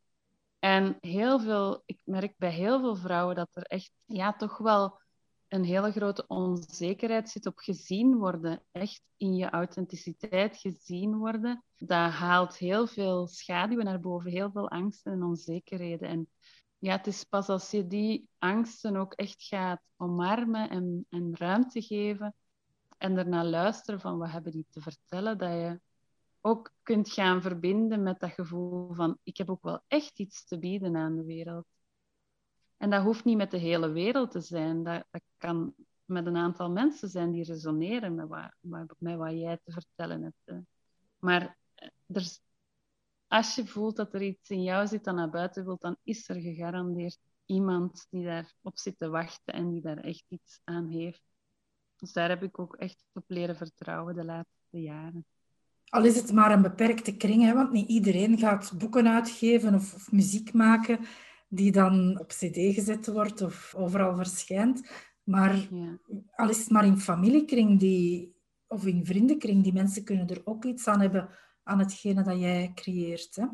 En 0.58 0.96
heel 1.00 1.40
veel, 1.40 1.82
ik 1.86 2.00
merk 2.04 2.34
bij 2.36 2.52
heel 2.52 2.80
veel 2.80 2.96
vrouwen 2.96 3.34
dat 3.34 3.48
er 3.52 3.62
echt 3.62 3.92
ja, 4.04 4.32
toch 4.32 4.58
wel 4.58 5.00
een 5.48 5.64
hele 5.64 5.92
grote 5.92 6.26
onzekerheid 6.26 7.30
zit 7.30 7.46
op 7.46 7.58
gezien 7.58 8.16
worden. 8.16 8.62
Echt 8.72 9.02
in 9.16 9.34
je 9.34 9.50
authenticiteit 9.50 10.56
gezien 10.56 11.16
worden. 11.16 11.64
Dat 11.76 12.10
haalt 12.10 12.56
heel 12.56 12.86
veel 12.86 13.26
schaduwen 13.26 13.84
naar 13.84 14.00
boven, 14.00 14.30
heel 14.30 14.50
veel 14.50 14.70
angsten 14.70 15.12
en 15.12 15.22
onzekerheden. 15.22 16.08
En 16.08 16.28
ja, 16.80 16.96
het 16.96 17.06
is 17.06 17.24
pas 17.24 17.48
als 17.48 17.70
je 17.70 17.86
die 17.86 18.28
angsten 18.38 18.96
ook 18.96 19.12
echt 19.12 19.42
gaat 19.42 19.80
omarmen 19.96 20.70
en, 20.70 21.06
en 21.08 21.36
ruimte 21.36 21.82
geven 21.82 22.34
en 22.98 23.16
ernaar 23.16 23.44
luisteren 23.44 24.00
van 24.00 24.18
wat 24.18 24.30
hebben 24.30 24.52
die 24.52 24.66
te 24.70 24.80
vertellen, 24.80 25.38
dat 25.38 25.50
je 25.50 25.80
ook 26.40 26.72
kunt 26.82 27.10
gaan 27.10 27.42
verbinden 27.42 28.02
met 28.02 28.20
dat 28.20 28.30
gevoel 28.30 28.94
van 28.94 29.18
ik 29.22 29.36
heb 29.36 29.50
ook 29.50 29.62
wel 29.62 29.82
echt 29.86 30.18
iets 30.18 30.44
te 30.44 30.58
bieden 30.58 30.96
aan 30.96 31.16
de 31.16 31.24
wereld. 31.24 31.66
En 32.76 32.90
dat 32.90 33.02
hoeft 33.02 33.24
niet 33.24 33.36
met 33.36 33.50
de 33.50 33.58
hele 33.58 33.88
wereld 33.88 34.30
te 34.30 34.40
zijn. 34.40 34.82
Dat, 34.82 35.04
dat 35.10 35.22
kan 35.36 35.74
met 36.04 36.26
een 36.26 36.36
aantal 36.36 36.70
mensen 36.70 37.08
zijn 37.08 37.30
die 37.30 37.44
resoneren 37.44 38.14
met 38.14 38.28
wat, 38.28 38.54
met 38.98 39.16
wat 39.16 39.32
jij 39.32 39.58
te 39.64 39.72
vertellen 39.72 40.22
hebt. 40.22 40.64
Maar 41.18 41.56
er, 42.06 42.38
als 43.30 43.54
je 43.54 43.66
voelt 43.66 43.96
dat 43.96 44.14
er 44.14 44.22
iets 44.22 44.50
in 44.50 44.62
jou 44.62 44.86
zit 44.86 45.04
dat 45.04 45.14
naar 45.14 45.30
buiten 45.30 45.64
wilt, 45.64 45.80
dan 45.80 45.96
is 46.02 46.28
er 46.28 46.40
gegarandeerd 46.40 47.18
iemand 47.46 48.06
die 48.10 48.24
daarop 48.24 48.78
zit 48.78 48.98
te 48.98 49.08
wachten 49.08 49.54
en 49.54 49.70
die 49.70 49.80
daar 49.80 49.96
echt 49.96 50.24
iets 50.28 50.60
aan 50.64 50.88
heeft. 50.88 51.22
Dus 51.96 52.12
daar 52.12 52.28
heb 52.28 52.42
ik 52.42 52.58
ook 52.58 52.76
echt 52.76 53.04
op 53.12 53.24
leren 53.26 53.56
vertrouwen 53.56 54.14
de 54.14 54.24
laatste 54.24 54.80
jaren. 54.80 55.24
Al 55.88 56.04
is 56.04 56.16
het 56.16 56.32
maar 56.32 56.52
een 56.52 56.62
beperkte 56.62 57.16
kring, 57.16 57.42
hè, 57.42 57.54
want 57.54 57.72
niet 57.72 57.88
iedereen 57.88 58.38
gaat 58.38 58.72
boeken 58.78 59.08
uitgeven 59.08 59.74
of, 59.74 59.94
of 59.94 60.12
muziek 60.12 60.52
maken 60.52 60.98
die 61.48 61.72
dan 61.72 62.18
op 62.20 62.28
cd 62.28 62.56
gezet 62.74 63.06
wordt 63.06 63.40
of 63.40 63.74
overal 63.74 64.16
verschijnt. 64.16 64.90
Maar 65.22 65.56
ja. 65.74 65.98
al 66.34 66.48
is 66.48 66.58
het 66.58 66.70
maar 66.70 66.86
in 66.86 66.98
familiekring 66.98 67.78
die, 67.78 68.34
of 68.66 68.86
in 68.86 69.06
vriendenkring, 69.06 69.62
die 69.62 69.72
mensen 69.72 70.04
kunnen 70.04 70.28
er 70.28 70.40
ook 70.44 70.64
iets 70.64 70.86
aan 70.86 71.00
hebben 71.00 71.28
aan 71.70 71.78
hetgene 71.78 72.22
dat 72.22 72.38
jij 72.40 72.72
creëert. 72.74 73.36
Hè? 73.36 73.46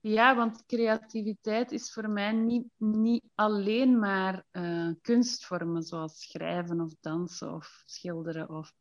Ja, 0.00 0.36
want 0.36 0.66
creativiteit 0.66 1.72
is 1.72 1.92
voor 1.92 2.10
mij 2.10 2.32
niet, 2.32 2.66
niet 2.76 3.24
alleen 3.34 3.98
maar 3.98 4.44
uh, 4.52 4.90
kunstvormen 5.02 5.82
zoals 5.82 6.20
schrijven 6.20 6.80
of 6.80 6.92
dansen 7.00 7.54
of 7.54 7.82
schilderen, 7.86 8.48
of, 8.50 8.72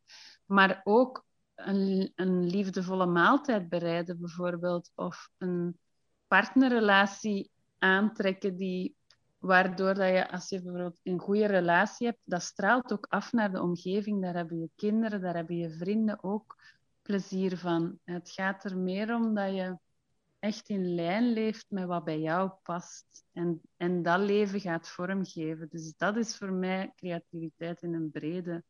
maar 0.46 0.82
ook 0.84 1.26
een, 1.56 2.12
een 2.16 2.46
liefdevolle 2.46 3.06
maaltijd 3.06 3.70
bereiden 3.70 4.20
bijvoorbeeld, 4.20 4.92
of 4.96 5.30
een 5.38 5.80
partnerrelatie 6.28 7.52
aantrekken 7.78 8.56
die, 8.56 8.96
waardoor 9.38 9.94
dat 9.94 10.10
je, 10.10 10.32
als 10.32 10.50
je 10.50 10.62
bijvoorbeeld 10.62 11.00
een 11.04 11.20
goede 11.20 11.46
relatie 11.48 12.08
hebt, 12.08 12.22
dat 12.24 12.42
straalt 12.42 12.94
ook 12.94 13.06
af 13.10 13.32
naar 13.32 13.52
de 13.52 13.62
omgeving. 13.62 14.22
Daar 14.22 14.36
hebben 14.36 14.60
je 14.60 14.70
kinderen, 14.76 15.22
daar 15.22 15.36
hebben 15.36 15.56
je 15.56 15.70
vrienden 15.70 16.24
ook 16.24 16.56
plezier 17.08 17.58
van. 17.58 18.00
Het 18.04 18.30
gaat 18.30 18.64
er 18.64 18.78
meer 18.78 19.16
om 19.16 19.34
dat 19.34 19.56
je 19.56 19.78
echt 20.40 20.70
in 20.70 20.96
lijn 20.96 21.34
leeft 21.34 21.66
met 21.70 21.86
wat 21.86 22.04
bij 22.04 22.20
jou 22.20 22.52
past. 22.64 23.06
En, 23.34 23.62
en 23.78 24.04
dat 24.04 24.20
leven 24.20 24.60
gaat 24.60 24.90
vormgeven. 24.90 25.68
Dus 25.70 25.94
dat 25.98 26.16
is 26.16 26.38
voor 26.38 26.52
mij 26.52 26.94
creativiteit 26.96 27.82
in 27.82 27.94
een 27.94 28.12
brede 28.12 28.64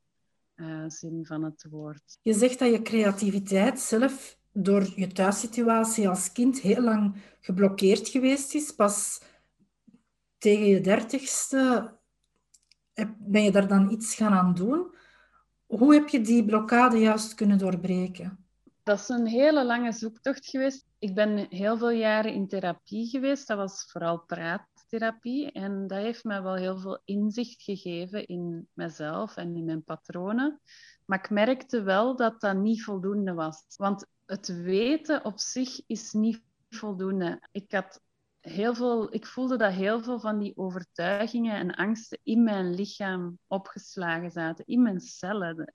uh, 0.55 0.83
zin 0.87 1.25
van 1.25 1.43
het 1.43 1.65
woord. 1.69 2.17
Je 2.21 2.33
zegt 2.33 2.59
dat 2.59 2.71
je 2.71 2.81
creativiteit 2.81 3.79
zelf 3.79 4.37
door 4.51 4.87
je 4.95 5.07
thuissituatie 5.07 6.09
als 6.09 6.31
kind 6.31 6.59
heel 6.59 6.81
lang 6.81 7.15
geblokkeerd 7.41 8.07
geweest 8.07 8.55
is. 8.55 8.71
Pas 8.71 9.21
tegen 10.37 10.65
je 10.65 10.81
dertigste 10.81 11.91
ben 13.17 13.43
je 13.43 13.51
daar 13.51 13.67
dan 13.67 13.91
iets 13.91 14.15
gaan 14.15 14.33
aan 14.33 14.53
doen. 14.53 14.95
Hoe 15.67 15.93
heb 15.93 16.07
je 16.07 16.21
die 16.21 16.45
blokkade 16.45 16.97
juist 16.97 17.33
kunnen 17.33 17.57
doorbreken? 17.57 18.45
Dat 18.83 18.99
is 18.99 19.09
een 19.09 19.27
hele 19.27 19.65
lange 19.65 19.91
zoektocht 19.91 20.45
geweest. 20.45 20.85
Ik 20.99 21.15
ben 21.15 21.47
heel 21.49 21.77
veel 21.77 21.89
jaren 21.89 22.33
in 22.33 22.47
therapie 22.47 23.09
geweest. 23.09 23.47
Dat 23.47 23.57
was 23.57 23.91
vooral 23.91 24.19
praattherapie. 24.19 25.51
En 25.51 25.87
dat 25.87 25.97
heeft 25.97 26.23
mij 26.23 26.41
wel 26.41 26.55
heel 26.55 26.77
veel 26.77 27.01
inzicht 27.05 27.61
gegeven 27.61 28.25
in 28.25 28.67
mezelf 28.73 29.35
en 29.35 29.55
in 29.55 29.65
mijn 29.65 29.83
patronen. 29.83 30.61
Maar 31.05 31.19
ik 31.19 31.29
merkte 31.29 31.81
wel 31.81 32.15
dat 32.15 32.41
dat 32.41 32.57
niet 32.57 32.83
voldoende 32.83 33.33
was. 33.33 33.63
Want 33.75 34.05
het 34.25 34.47
weten 34.47 35.25
op 35.25 35.39
zich 35.39 35.81
is 35.87 36.11
niet 36.11 36.41
voldoende. 36.69 37.47
Ik 37.51 37.71
had 37.71 38.01
heel 38.49 38.75
veel, 38.75 39.13
ik 39.13 39.25
voelde 39.25 39.57
dat 39.57 39.73
heel 39.73 40.01
veel 40.01 40.19
van 40.19 40.39
die 40.39 40.57
overtuigingen 40.57 41.55
en 41.55 41.75
angsten 41.75 42.19
in 42.23 42.43
mijn 42.43 42.73
lichaam 42.73 43.39
opgeslagen 43.47 44.31
zaten, 44.31 44.65
in 44.65 44.81
mijn 44.81 44.99
cellen. 44.99 45.73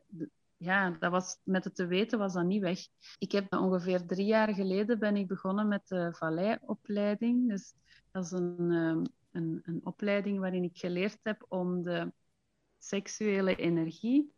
Ja, 0.56 0.90
dat 0.90 1.10
was, 1.10 1.38
met 1.42 1.64
het 1.64 1.74
te 1.74 1.86
weten 1.86 2.18
was 2.18 2.32
dat 2.32 2.44
niet 2.44 2.62
weg. 2.62 2.78
Ik 3.18 3.32
heb 3.32 3.52
ongeveer 3.52 4.06
drie 4.06 4.26
jaar 4.26 4.54
geleden 4.54 4.98
ben 4.98 5.16
ik 5.16 5.26
begonnen 5.26 5.68
met 5.68 5.88
de 5.88 6.14
Vallei-opleiding. 6.14 7.48
Dus 7.48 7.74
dat 8.10 8.24
is 8.24 8.30
een, 8.30 8.56
ehm, 8.58 9.04
een, 9.32 9.60
een 9.64 9.80
opleiding 9.84 10.38
waarin 10.38 10.64
ik 10.64 10.78
geleerd 10.78 11.18
heb 11.22 11.46
om 11.48 11.82
de 11.82 12.12
seksuele 12.78 13.56
energie 13.56 14.32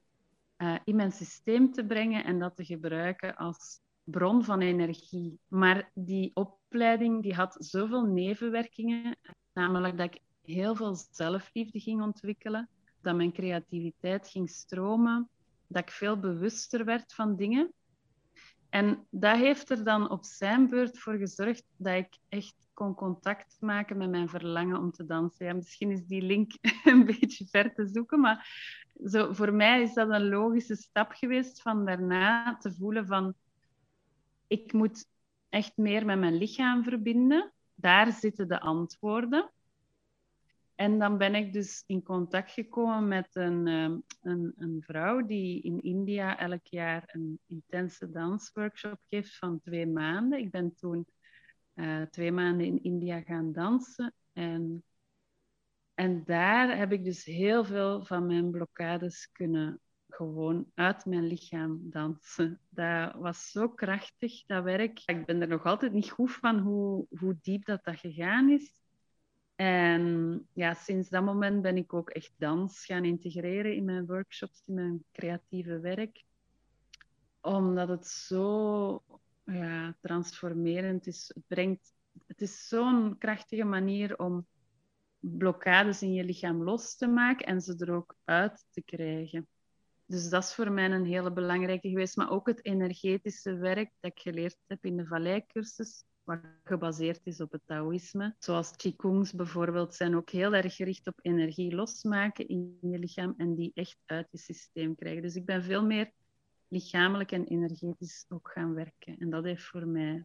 uh, 0.58 0.76
in 0.84 0.96
mijn 0.96 1.12
systeem 1.12 1.72
te 1.72 1.86
brengen 1.86 2.24
en 2.24 2.38
dat 2.38 2.56
te 2.56 2.64
gebruiken 2.64 3.36
als 3.36 3.80
bron 4.04 4.44
van 4.44 4.60
energie. 4.60 5.38
Maar 5.48 5.90
die 5.94 6.30
opleiding 6.74 7.22
die 7.22 7.34
had 7.34 7.56
zoveel 7.58 8.04
nevenwerkingen, 8.04 9.16
namelijk 9.52 9.96
dat 9.96 10.14
ik 10.14 10.20
heel 10.44 10.74
veel 10.74 10.96
zelfliefde 11.10 11.80
ging 11.80 12.02
ontwikkelen, 12.02 12.68
dat 13.02 13.16
mijn 13.16 13.32
creativiteit 13.32 14.28
ging 14.28 14.50
stromen, 14.50 15.28
dat 15.66 15.82
ik 15.82 15.90
veel 15.90 16.18
bewuster 16.18 16.84
werd 16.84 17.14
van 17.14 17.36
dingen. 17.36 17.72
En 18.68 19.06
dat 19.10 19.36
heeft 19.36 19.70
er 19.70 19.84
dan 19.84 20.10
op 20.10 20.24
zijn 20.24 20.68
beurt 20.68 20.98
voor 20.98 21.16
gezorgd 21.16 21.64
dat 21.76 21.94
ik 21.94 22.18
echt 22.28 22.54
kon 22.72 22.94
contact 22.94 23.56
maken 23.60 23.96
met 23.96 24.10
mijn 24.10 24.28
verlangen 24.28 24.78
om 24.78 24.90
te 24.90 25.06
dansen. 25.06 25.46
Ja, 25.46 25.52
misschien 25.52 25.90
is 25.90 26.04
die 26.04 26.22
link 26.22 26.52
een 26.84 27.04
beetje 27.04 27.46
ver 27.46 27.74
te 27.74 27.86
zoeken, 27.86 28.20
maar 28.20 28.48
zo, 29.06 29.32
voor 29.32 29.52
mij 29.52 29.82
is 29.82 29.94
dat 29.94 30.10
een 30.10 30.28
logische 30.28 30.76
stap 30.76 31.12
geweest 31.12 31.62
van 31.62 31.84
daarna 31.84 32.56
te 32.56 32.74
voelen 32.74 33.06
van 33.06 33.34
ik 34.46 34.72
moet 34.72 35.12
echt 35.54 35.76
meer 35.76 36.04
met 36.04 36.18
mijn 36.18 36.36
lichaam 36.36 36.84
verbinden. 36.84 37.52
Daar 37.74 38.12
zitten 38.12 38.48
de 38.48 38.60
antwoorden. 38.60 39.52
En 40.74 40.98
dan 40.98 41.18
ben 41.18 41.34
ik 41.34 41.52
dus 41.52 41.84
in 41.86 42.02
contact 42.02 42.50
gekomen 42.50 43.08
met 43.08 43.28
een, 43.32 43.66
ehm, 43.66 43.98
een, 44.20 44.52
een, 44.56 44.82
vrouw 44.86 45.26
die 45.26 45.62
in 45.62 45.82
India 45.82 46.38
elk 46.38 46.66
jaar 46.66 47.02
een 47.06 47.38
intense 47.46 48.10
dansworkshop 48.10 49.00
geeft 49.08 49.38
van 49.38 49.60
twee 49.60 49.86
maanden. 49.86 50.38
Ik 50.38 50.50
ben 50.50 50.74
toen 50.74 51.06
uh, 51.74 52.02
twee 52.02 52.32
maanden 52.32 52.66
in 52.66 52.82
India 52.82 53.20
gaan 53.20 53.52
dansen. 53.52 54.14
En, 54.32 54.84
en 55.94 56.24
daar 56.24 56.76
heb 56.76 56.92
ik 56.92 57.04
dus 57.04 57.24
heel 57.24 57.64
veel 57.64 58.04
van 58.04 58.26
mijn 58.26 58.50
blokkades 58.50 59.30
kunnen 59.32 59.80
gewoon 60.14 60.70
uit 60.74 61.04
mijn 61.04 61.26
lichaam 61.26 61.90
dansen. 61.90 62.60
Dat 62.68 63.14
was 63.14 63.50
zo 63.50 63.68
krachtig, 63.68 64.46
dat 64.46 64.64
werk. 64.64 65.02
Ik 65.04 65.26
ben 65.26 65.40
er 65.40 65.48
nog 65.48 65.64
altijd 65.64 65.92
niet 65.92 66.10
goed 66.10 66.32
van 66.32 66.58
hoe, 66.58 67.06
hoe 67.18 67.36
diep 67.42 67.64
dat, 67.64 67.84
dat 67.84 67.98
gegaan 67.98 68.50
is. 68.50 68.82
En 69.54 70.46
ja, 70.52 70.74
sinds 70.74 71.08
dat 71.08 71.24
moment 71.24 71.62
ben 71.62 71.76
ik 71.76 71.92
ook 71.92 72.10
echt 72.10 72.32
dans 72.36 72.84
gaan 72.84 73.04
integreren 73.04 73.74
in 73.74 73.84
mijn 73.84 74.06
workshops, 74.06 74.62
in 74.66 74.74
mijn 74.74 75.04
creatieve 75.12 75.80
werk. 75.80 76.24
Omdat 77.40 77.88
het 77.88 78.06
zo 78.06 79.02
ja, 79.44 79.96
transformerend 80.00 81.06
is. 81.06 81.30
Het, 81.34 81.46
brengt, 81.46 81.94
het 82.26 82.40
is 82.40 82.68
zo'n 82.68 83.18
krachtige 83.18 83.64
manier 83.64 84.18
om 84.18 84.46
blokkades 85.18 86.02
in 86.02 86.12
je 86.12 86.24
lichaam 86.24 86.62
los 86.62 86.96
te 86.96 87.06
maken 87.06 87.46
en 87.46 87.60
ze 87.60 87.76
er 87.78 87.92
ook 87.92 88.16
uit 88.24 88.66
te 88.70 88.82
krijgen. 88.82 89.48
Dus 90.06 90.28
dat 90.28 90.42
is 90.42 90.54
voor 90.54 90.72
mij 90.72 90.90
een 90.90 91.04
hele 91.04 91.32
belangrijke 91.32 91.88
geweest. 91.88 92.16
Maar 92.16 92.30
ook 92.30 92.46
het 92.46 92.64
energetische 92.64 93.56
werk 93.56 93.92
dat 94.00 94.10
ik 94.10 94.20
geleerd 94.20 94.56
heb 94.66 94.84
in 94.84 94.96
de 94.96 95.06
Vallei-cursus, 95.06 96.04
wat 96.22 96.40
gebaseerd 96.64 97.20
is 97.26 97.40
op 97.40 97.52
het 97.52 97.62
Taoïsme. 97.64 98.34
Zoals 98.38 98.76
Qigongs 98.76 99.32
bijvoorbeeld, 99.32 99.94
zijn 99.94 100.16
ook 100.16 100.30
heel 100.30 100.54
erg 100.54 100.76
gericht 100.76 101.06
op 101.06 101.18
energie 101.22 101.74
losmaken 101.74 102.48
in 102.48 102.78
je 102.80 102.98
lichaam 102.98 103.34
en 103.36 103.54
die 103.54 103.70
echt 103.74 103.98
uit 104.06 104.28
je 104.30 104.38
systeem 104.38 104.94
krijgen. 104.94 105.22
Dus 105.22 105.34
ik 105.34 105.44
ben 105.44 105.62
veel 105.62 105.84
meer 105.84 106.12
lichamelijk 106.68 107.32
en 107.32 107.44
energetisch 107.44 108.24
ook 108.28 108.50
gaan 108.52 108.74
werken. 108.74 109.18
En 109.18 109.30
dat 109.30 109.44
heeft 109.44 109.64
voor 109.64 109.86
mij 109.86 110.24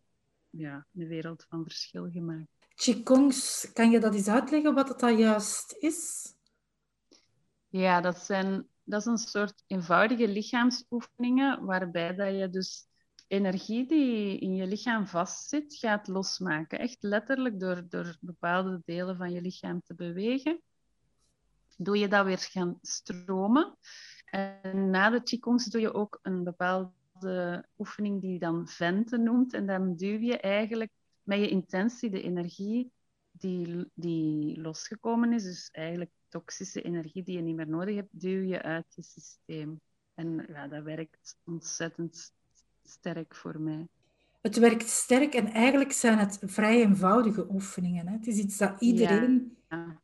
ja, 0.49 0.87
een 0.93 1.07
wereld 1.07 1.45
van 1.49 1.63
verschil 1.63 2.11
gemaakt. 2.11 2.47
Qigongs, 2.75 3.71
kan 3.73 3.91
je 3.91 3.99
dat 3.99 4.13
eens 4.13 4.27
uitleggen 4.27 4.73
wat 4.73 4.87
het 4.89 4.99
dan 4.99 5.17
juist 5.17 5.75
is? 5.79 6.33
Ja, 7.67 8.01
dat 8.01 8.17
zijn 8.17 8.67
dat 8.89 8.99
is 8.99 9.05
een 9.05 9.17
soort 9.17 9.63
eenvoudige 9.67 10.27
lichaamsoefeningen 10.27 11.65
waarbij 11.65 12.15
dat 12.15 12.35
je 12.35 12.49
dus 12.49 12.87
energie 13.27 13.87
die 13.87 14.39
in 14.39 14.55
je 14.55 14.67
lichaam 14.67 15.07
vastzit, 15.07 15.75
gaat 15.75 16.07
losmaken. 16.07 16.79
Echt 16.79 17.03
letterlijk 17.03 17.59
door, 17.59 17.85
door 17.89 18.17
bepaalde 18.19 18.81
delen 18.85 19.17
van 19.17 19.31
je 19.31 19.41
lichaam 19.41 19.81
te 19.81 19.95
bewegen. 19.95 20.61
doe 21.77 21.97
je 21.97 22.07
dat 22.07 22.25
weer 22.25 22.37
gaan 22.37 22.79
stromen. 22.81 23.77
En 24.25 24.89
na 24.89 25.09
de 25.09 25.23
Qigong 25.23 25.63
doe 25.63 25.81
je 25.81 25.93
ook 25.93 26.19
een 26.21 26.43
bepaalde 26.43 27.65
oefening 27.77 28.21
die 28.21 28.33
je 28.33 28.39
dan 28.39 28.67
venten 28.67 29.23
noemt. 29.23 29.53
En 29.53 29.65
dan 29.65 29.95
duw 29.95 30.19
je 30.19 30.39
eigenlijk 30.39 30.91
met 31.23 31.39
je 31.39 31.49
intentie 31.49 32.09
de 32.09 32.21
energie 32.21 32.91
die, 33.31 33.91
die 33.93 34.61
losgekomen 34.61 35.33
is, 35.33 35.43
dus 35.43 35.69
eigenlijk 35.71 36.11
toxische 36.29 36.81
energie 36.81 37.23
die 37.23 37.35
je 37.35 37.41
niet 37.41 37.55
meer 37.55 37.69
nodig 37.69 37.95
hebt, 37.95 38.19
duw 38.21 38.41
je 38.41 38.61
uit 38.61 38.85
je 38.95 39.01
systeem. 39.01 39.81
En 40.13 40.45
ja, 40.47 40.67
dat 40.67 40.83
werkt 40.83 41.37
ontzettend 41.45 42.33
sterk 42.83 43.35
voor 43.35 43.61
mij. 43.61 43.87
Het 44.41 44.57
werkt 44.57 44.89
sterk 44.89 45.33
en 45.33 45.47
eigenlijk 45.47 45.91
zijn 45.91 46.17
het 46.17 46.39
vrij 46.41 46.81
eenvoudige 46.81 47.47
oefeningen. 47.49 48.07
Hè? 48.07 48.13
Het 48.13 48.27
is 48.27 48.37
iets 48.37 48.57
dat 48.57 48.81
iedereen 48.81 49.57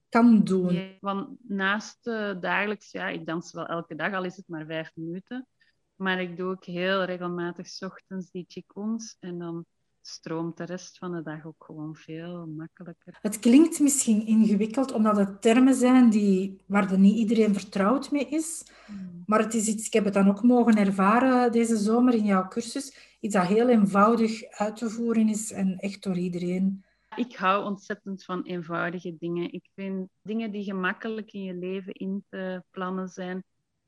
kan 0.10 0.44
doen. 0.44 0.74
Ja, 0.74 0.88
want 1.00 1.38
naast 1.48 2.08
uh, 2.08 2.40
dagelijks, 2.40 2.92
ja, 2.92 3.08
ik 3.08 3.26
dans 3.26 3.52
wel 3.52 3.66
elke 3.66 3.96
dag, 3.96 4.14
al 4.14 4.24
is 4.24 4.36
het 4.36 4.48
maar 4.48 4.66
vijf 4.66 4.92
minuten. 4.94 5.48
Maar 5.96 6.22
ik 6.22 6.38
doe 6.38 6.50
ook 6.50 6.66
heel 6.66 7.04
regelmatig 7.04 7.68
s 7.68 7.82
ochtends 7.82 8.32
die 8.32 8.46
qigongs 8.48 9.18
en 9.20 9.38
dan 9.38 9.66
stroomt 10.08 10.58
de 10.58 10.64
rest 10.64 10.98
van 10.98 11.12
de 11.12 11.22
dag 11.22 11.46
ook 11.46 11.64
gewoon 11.66 11.96
veel 11.96 12.48
makkelijker. 12.48 13.18
Het 13.22 13.40
klinkt 13.40 13.80
misschien 13.80 14.26
ingewikkeld, 14.26 14.92
omdat 14.92 15.18
het 15.18 15.42
termen 15.42 15.76
zijn 15.76 16.10
die, 16.10 16.62
waar 16.66 16.92
er 16.92 17.00
niet 17.00 17.18
iedereen 17.18 17.54
vertrouwd 17.54 18.12
mee 18.12 18.28
is. 18.30 18.64
Hmm. 18.86 19.24
Maar 19.26 19.40
het 19.40 19.54
is 19.54 19.68
iets, 19.68 19.86
ik 19.86 19.94
heb 19.94 20.06
het 20.06 20.14
dan 20.14 20.28
ook 20.28 20.44
mogen 20.44 20.78
ervaren 20.78 21.52
deze 21.52 21.78
zomer 21.78 22.14
in 22.14 22.26
jouw 22.26 22.48
cursus, 22.48 23.18
iets 23.20 23.34
dat 23.34 23.46
heel 23.46 23.70
eenvoudig 23.70 24.44
uit 24.44 24.76
te 24.76 24.90
voeren 24.90 25.30
is 25.30 25.52
en 25.52 25.78
echt 25.78 26.04
door 26.04 26.18
iedereen. 26.18 26.84
Ik 27.16 27.36
hou 27.36 27.66
ontzettend 27.66 28.24
van 28.24 28.44
eenvoudige 28.44 29.16
dingen. 29.20 29.52
Ik 29.52 29.70
vind 29.76 30.10
dingen 30.22 30.52
die 30.52 30.64
gemakkelijk 30.64 31.32
in 31.32 31.44
je 31.44 31.54
leven 31.54 31.94
in 31.94 32.24
te 32.30 32.64
plannen 32.72 33.08
zijn, 33.08 33.44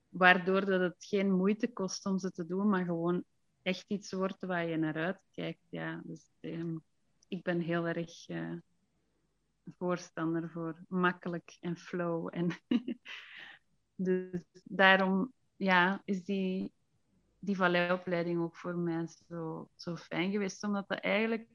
waardoor 0.09 0.65
dat 0.65 0.81
het 0.81 0.95
geen 0.97 1.31
moeite 1.31 1.67
kost 1.73 2.05
om 2.05 2.19
ze 2.19 2.31
te 2.31 2.45
doen, 2.45 2.69
maar 2.69 2.85
gewoon 2.85 3.23
echt 3.67 3.85
iets 3.87 4.11
wordt 4.11 4.45
waar 4.45 4.67
je 4.67 4.77
naar 4.77 4.95
uitkijkt. 4.95 5.67
Ja, 5.69 6.01
dus 6.03 6.31
ehm, 6.39 6.77
ik 7.27 7.43
ben 7.43 7.59
heel 7.59 7.87
erg 7.87 8.29
uh, 8.29 8.53
voorstander 9.77 10.49
voor 10.49 10.79
makkelijk 10.87 11.57
en 11.59 11.77
flow. 11.77 12.29
En 12.31 12.49
dus 13.95 14.43
daarom 14.63 15.33
ja, 15.55 16.01
is 16.05 16.23
die, 16.23 16.71
die 17.39 17.55
valleiopleiding 17.55 18.39
ook 18.39 18.55
voor 18.55 18.75
mij 18.75 19.07
zo, 19.07 19.69
zo 19.75 19.95
fijn 19.95 20.31
geweest. 20.31 20.63
Omdat 20.63 20.87
dat 20.87 20.99
eigenlijk... 20.99 21.47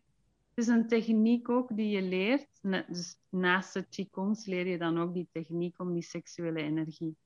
Het 0.55 0.65
is 0.65 0.67
een 0.67 0.89
techniek 0.89 1.49
ook 1.49 1.77
die 1.77 1.89
je 1.89 2.03
leert. 2.03 2.49
Dus 2.89 3.19
naast 3.29 3.73
de 3.73 3.83
Qigongs 3.83 4.47
leer 4.47 4.67
je 4.67 4.79
dan 4.79 4.99
ook 4.99 5.15
die 5.15 5.29
techniek 5.33 5.79
om 5.79 5.93
die 5.93 6.03
seksuele 6.03 6.63
energie 6.63 7.17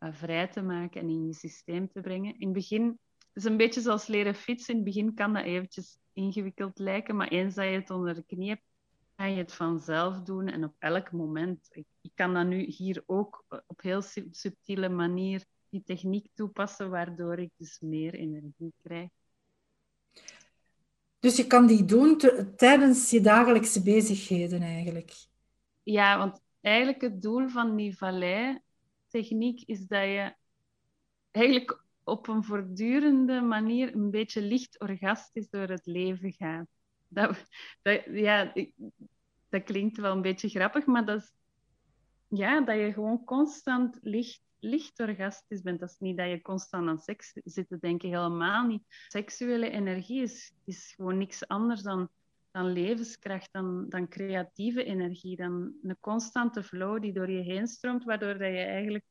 uh, 0.00 0.12
vrij 0.12 0.48
te 0.48 0.62
maken 0.62 1.00
en 1.00 1.08
in 1.08 1.26
je 1.26 1.32
systeem 1.32 1.88
te 1.88 2.00
brengen. 2.00 2.38
In 2.38 2.44
het 2.44 2.52
begin 2.52 2.98
is 3.32 3.44
een 3.44 3.56
beetje 3.56 3.80
zoals 3.80 4.06
leren 4.06 4.34
fietsen. 4.34 4.74
In 4.74 4.80
het 4.80 4.94
begin 4.94 5.14
kan 5.14 5.32
dat 5.32 5.44
eventjes 5.44 5.98
ingewikkeld 6.12 6.78
lijken, 6.78 7.16
maar 7.16 7.28
eens 7.28 7.54
dat 7.54 7.64
je 7.64 7.70
het 7.70 7.90
onder 7.90 8.14
de 8.14 8.24
knie 8.26 8.48
hebt, 8.48 8.64
ga 9.16 9.24
je 9.24 9.36
het 9.36 9.52
vanzelf 9.52 10.20
doen 10.20 10.48
en 10.48 10.64
op 10.64 10.74
elk 10.78 11.12
moment. 11.12 11.68
Ik, 11.70 11.86
ik 12.00 12.10
kan 12.14 12.34
dat 12.34 12.46
nu 12.46 12.64
hier 12.64 13.02
ook 13.06 13.44
op 13.66 13.80
heel 13.80 14.02
subtiele 14.30 14.88
manier 14.88 15.44
die 15.68 15.82
techniek 15.82 16.26
toepassen, 16.34 16.90
waardoor 16.90 17.38
ik 17.38 17.50
dus 17.56 17.80
meer 17.80 18.14
energie 18.14 18.72
krijg. 18.82 19.08
Dus 21.18 21.36
je 21.36 21.46
kan 21.46 21.66
die 21.66 21.84
doen 21.84 22.18
tijdens 22.56 23.10
je 23.10 23.20
dagelijkse 23.20 23.82
bezigheden 23.82 24.62
eigenlijk? 24.62 25.12
Ja, 25.82 26.18
want 26.18 26.40
eigenlijk 26.60 27.00
het 27.00 27.22
doel 27.22 27.48
van 27.48 27.76
die 27.76 27.96
vallei-techniek 27.96 29.62
is 29.66 29.86
dat 29.86 30.02
je 30.02 30.34
eigenlijk 31.30 31.82
op 32.04 32.28
een 32.28 32.44
voortdurende 32.44 33.40
manier 33.40 33.94
een 33.94 34.10
beetje 34.10 34.42
licht 34.42 34.80
orgastisch 34.80 35.48
door 35.50 35.68
het 35.68 35.86
leven 35.86 36.32
gaat. 36.32 36.66
Dat, 37.08 37.44
dat, 37.82 38.04
ja, 38.10 38.52
dat 39.48 39.62
klinkt 39.62 39.96
wel 39.96 40.12
een 40.12 40.22
beetje 40.22 40.48
grappig, 40.48 40.86
maar 40.86 41.04
dat 41.04 41.20
is 41.20 41.32
ja, 42.38 42.60
dat 42.60 42.76
je 42.76 42.92
gewoon 42.92 43.24
constant 43.24 43.98
licht, 44.02 44.42
licht 44.58 45.00
orgastisch 45.00 45.62
bent. 45.62 45.80
Dat 45.80 45.90
is 45.90 45.98
niet 45.98 46.16
dat 46.16 46.28
je 46.28 46.42
constant 46.42 46.88
aan 46.88 46.98
seks 46.98 47.32
zit 47.44 47.68
te 47.68 47.78
denken, 47.78 48.08
helemaal 48.08 48.66
niet. 48.66 48.84
Seksuele 49.08 49.70
energie 49.70 50.22
is, 50.22 50.52
is 50.64 50.92
gewoon 50.96 51.18
niks 51.18 51.48
anders 51.48 51.82
dan, 51.82 52.08
dan 52.50 52.72
levenskracht, 52.72 53.48
dan, 53.52 53.88
dan 53.88 54.08
creatieve 54.08 54.84
energie, 54.84 55.36
dan 55.36 55.74
een 55.82 55.96
constante 56.00 56.62
flow 56.62 57.02
die 57.02 57.12
door 57.12 57.30
je 57.30 57.42
heen 57.42 57.66
stroomt, 57.66 58.04
waardoor 58.04 58.38
dat 58.38 58.48
je 58.48 58.62
eigenlijk 58.62 59.04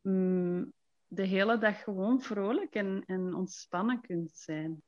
mm, 0.00 0.72
de 1.08 1.22
hele 1.22 1.58
dag 1.58 1.82
gewoon 1.82 2.20
vrolijk 2.20 2.74
en, 2.74 3.02
en 3.06 3.34
ontspannen 3.34 4.00
kunt 4.00 4.30
zijn. 4.34 4.82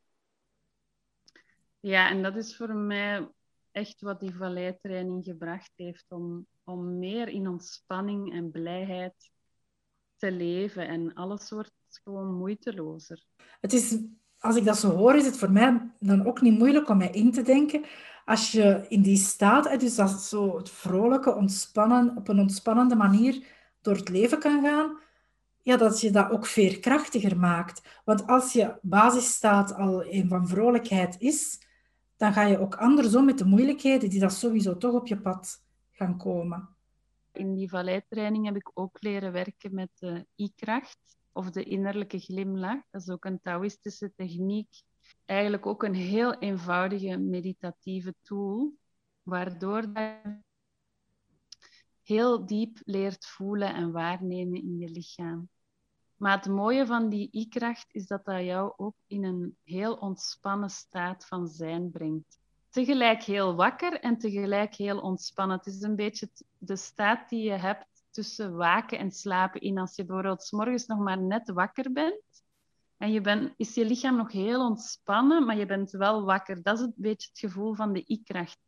Ja, 1.79 2.09
en 2.09 2.23
dat 2.23 2.35
is 2.35 2.57
voor 2.57 2.75
mij 2.75 3.29
echt 3.71 4.01
wat 4.01 4.19
die 4.19 4.35
valleitraining 4.35 5.23
gebracht 5.23 5.71
heeft 5.75 6.05
om, 6.07 6.45
om 6.63 6.99
meer 6.99 7.27
in 7.27 7.47
ontspanning 7.47 8.33
en 8.33 8.51
blijheid 8.51 9.31
te 10.17 10.31
leven. 10.31 10.87
En 10.87 11.13
alles 11.13 11.49
wordt 11.49 11.73
gewoon 12.03 12.33
moeitelozer. 12.33 13.23
Het 13.61 13.73
is, 13.73 13.97
als 14.39 14.55
ik 14.55 14.65
dat 14.65 14.77
zo 14.77 14.89
hoor, 14.89 15.15
is 15.15 15.25
het 15.25 15.37
voor 15.37 15.51
mij 15.51 15.91
dan 15.99 16.25
ook 16.25 16.41
niet 16.41 16.57
moeilijk 16.57 16.89
om 16.89 16.97
mij 16.97 17.11
in 17.11 17.31
te 17.31 17.41
denken. 17.41 17.85
Als 18.25 18.51
je 18.51 18.85
in 18.87 19.01
die 19.01 19.17
staat, 19.17 19.79
dus 19.79 19.95
dat 19.95 20.09
zo 20.09 20.57
het 20.57 20.69
vrolijke, 20.69 21.35
ontspannen, 21.35 22.17
op 22.17 22.27
een 22.27 22.39
ontspannende 22.39 22.95
manier 22.95 23.45
door 23.81 23.95
het 23.95 24.09
leven 24.09 24.39
kan 24.39 24.61
gaan, 24.63 24.99
ja, 25.63 25.77
dat 25.77 26.01
je 26.01 26.11
dat 26.11 26.29
ook 26.31 26.45
veerkrachtiger 26.45 27.37
maakt. 27.37 28.01
Want 28.05 28.27
als 28.27 28.53
je 28.53 28.77
basisstaat 28.81 29.73
al 29.73 30.05
een 30.05 30.27
van 30.27 30.47
vrolijkheid 30.47 31.15
is, 31.19 31.61
dan 32.17 32.33
ga 32.33 32.43
je 32.43 32.59
ook 32.59 32.75
anders 32.75 33.15
om 33.15 33.25
met 33.25 33.37
de 33.37 33.45
moeilijkheden 33.45 34.09
die 34.09 34.19
dat 34.19 34.33
sowieso 34.33 34.77
toch 34.77 34.93
op 34.93 35.07
je 35.07 35.21
pad 35.21 35.63
gaan 35.91 36.17
komen. 36.17 36.69
In 37.31 37.53
die 37.53 37.69
valleitraining 37.69 38.45
heb 38.45 38.55
ik 38.55 38.71
ook 38.73 38.97
leren 38.99 39.31
werken 39.31 39.73
met 39.73 39.89
de 39.93 40.25
i-kracht 40.35 41.17
of 41.31 41.51
de 41.51 41.63
innerlijke 41.63 42.19
glimlach. 42.19 42.81
Dat 42.89 43.01
is 43.01 43.09
ook 43.09 43.25
een 43.25 43.41
Taoïstische 43.41 44.13
techniek. 44.15 44.81
Eigenlijk 45.25 45.65
ook 45.65 45.83
een 45.83 45.93
heel 45.95 46.33
eenvoudige 46.33 47.17
meditatieve 47.17 48.15
tool, 48.21 48.73
waardoor 49.23 49.91
heel 52.11 52.45
diep 52.45 52.77
leert 52.83 53.25
voelen 53.25 53.73
en 53.73 53.91
waarnemen 53.91 54.61
in 54.61 54.77
je 54.77 54.89
lichaam. 54.89 55.49
Maar 56.15 56.37
het 56.37 56.47
mooie 56.47 56.85
van 56.85 57.09
die 57.09 57.29
i-kracht 57.31 57.85
is 57.91 58.07
dat 58.07 58.25
dat 58.25 58.43
jou 58.43 58.73
ook 58.77 58.95
in 59.07 59.23
een 59.23 59.57
heel 59.63 59.93
ontspannen 59.93 60.69
staat 60.69 61.25
van 61.25 61.47
zijn 61.47 61.91
brengt. 61.91 62.39
Tegelijk 62.69 63.23
heel 63.23 63.55
wakker 63.55 63.99
en 63.99 64.17
tegelijk 64.17 64.75
heel 64.75 64.99
ontspannen. 64.99 65.57
Het 65.57 65.65
is 65.65 65.81
een 65.81 65.95
beetje 65.95 66.29
de 66.57 66.75
staat 66.75 67.29
die 67.29 67.43
je 67.43 67.57
hebt 67.57 67.87
tussen 68.09 68.55
waken 68.55 68.97
en 68.97 69.11
slapen 69.11 69.61
in. 69.61 69.77
Als 69.77 69.95
je 69.95 70.05
bijvoorbeeld 70.05 70.43
s 70.43 70.51
morgens 70.51 70.85
nog 70.85 70.99
maar 70.99 71.21
net 71.21 71.51
wakker 71.51 71.91
bent 71.91 72.43
en 72.97 73.11
je 73.11 73.21
bent, 73.21 73.53
is 73.57 73.73
je 73.73 73.85
lichaam 73.85 74.15
nog 74.15 74.31
heel 74.31 74.65
ontspannen, 74.65 75.45
maar 75.45 75.57
je 75.57 75.65
bent 75.65 75.91
wel 75.91 76.23
wakker. 76.23 76.63
Dat 76.63 76.79
is 76.79 76.85
een 76.85 76.93
beetje 76.95 77.27
het 77.29 77.39
gevoel 77.39 77.73
van 77.73 77.93
de 77.93 78.03
i-kracht. 78.07 78.59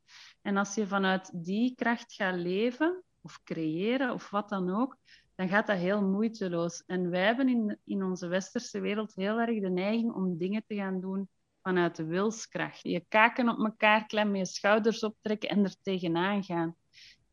En 0.41 0.57
als 0.57 0.75
je 0.75 0.87
vanuit 0.87 1.43
die 1.45 1.75
kracht 1.75 2.13
gaat 2.13 2.35
leven, 2.35 3.03
of 3.23 3.43
creëren 3.43 4.13
of 4.13 4.29
wat 4.29 4.49
dan 4.49 4.69
ook, 4.69 4.97
dan 5.35 5.49
gaat 5.49 5.67
dat 5.67 5.77
heel 5.77 6.01
moeiteloos. 6.01 6.83
En 6.85 7.09
wij 7.09 7.25
hebben 7.25 7.49
in, 7.49 7.79
in 7.85 8.03
onze 8.03 8.27
westerse 8.27 8.79
wereld 8.79 9.15
heel 9.15 9.39
erg 9.39 9.61
de 9.61 9.69
neiging 9.69 10.13
om 10.13 10.37
dingen 10.37 10.63
te 10.67 10.75
gaan 10.75 10.99
doen 10.99 11.29
vanuit 11.61 11.95
de 11.95 12.05
wilskracht. 12.05 12.79
Je 12.81 13.05
kaken 13.07 13.49
op 13.49 13.57
elkaar 13.57 14.05
klemmen, 14.05 14.37
je 14.37 14.45
schouders 14.45 15.03
optrekken 15.03 15.49
en 15.49 15.63
er 15.63 15.75
tegenaan 15.81 16.43
gaan. 16.43 16.75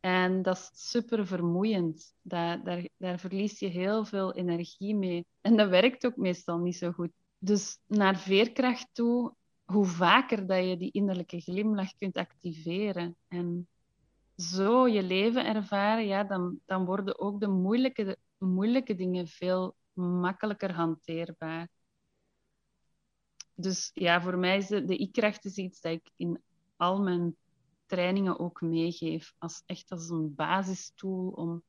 En 0.01 0.43
dat 0.43 0.57
is 0.57 0.91
super 0.91 1.27
vermoeiend. 1.27 2.15
Daar, 2.23 2.65
daar, 2.65 2.89
daar 2.97 3.19
verlies 3.19 3.59
je 3.59 3.67
heel 3.67 4.05
veel 4.05 4.35
energie 4.35 4.95
mee. 4.95 5.27
En 5.41 5.57
dat 5.57 5.69
werkt 5.69 6.07
ook 6.07 6.17
meestal 6.17 6.59
niet 6.59 6.77
zo 6.77 6.91
goed. 6.91 7.11
Dus 7.39 7.79
naar 7.87 8.19
veerkracht 8.19 8.89
toe, 8.93 9.35
hoe 9.65 9.85
vaker 9.85 10.47
dat 10.47 10.65
je 10.65 10.77
die 10.77 10.91
innerlijke 10.91 11.41
glimlach 11.41 11.95
kunt 11.99 12.17
activeren. 12.17 13.17
En 13.29 13.69
zo 14.41 14.87
je 14.87 15.03
leven 15.03 15.47
ervaren, 15.47 16.07
ja, 16.07 16.25
dan, 16.25 16.61
dan 16.67 16.85
worden 16.85 17.19
ook 17.19 17.41
de 17.41 17.49
moeilijke, 17.49 18.17
moeilijke 18.39 18.95
dingen 18.95 19.27
veel 19.27 19.75
makkelijker 19.93 20.73
hanteerbaar. 20.73 21.69
Dus 23.55 23.91
ja, 23.95 24.21
voor 24.21 24.39
mij 24.39 24.57
is 24.57 24.67
de, 24.67 24.85
de 24.85 25.01
i-kracht 25.01 25.45
iets 25.45 25.81
dat 25.81 25.93
ik 25.93 26.11
in 26.17 26.43
al 26.77 27.03
mijn 27.03 27.37
trainingen 27.87 28.39
ook 28.39 28.61
meegeef. 28.61 29.33
Als, 29.39 29.63
echt 29.67 29.91
als 29.91 30.09
een 30.09 30.35
basistool 30.35 31.29
om, 31.29 31.63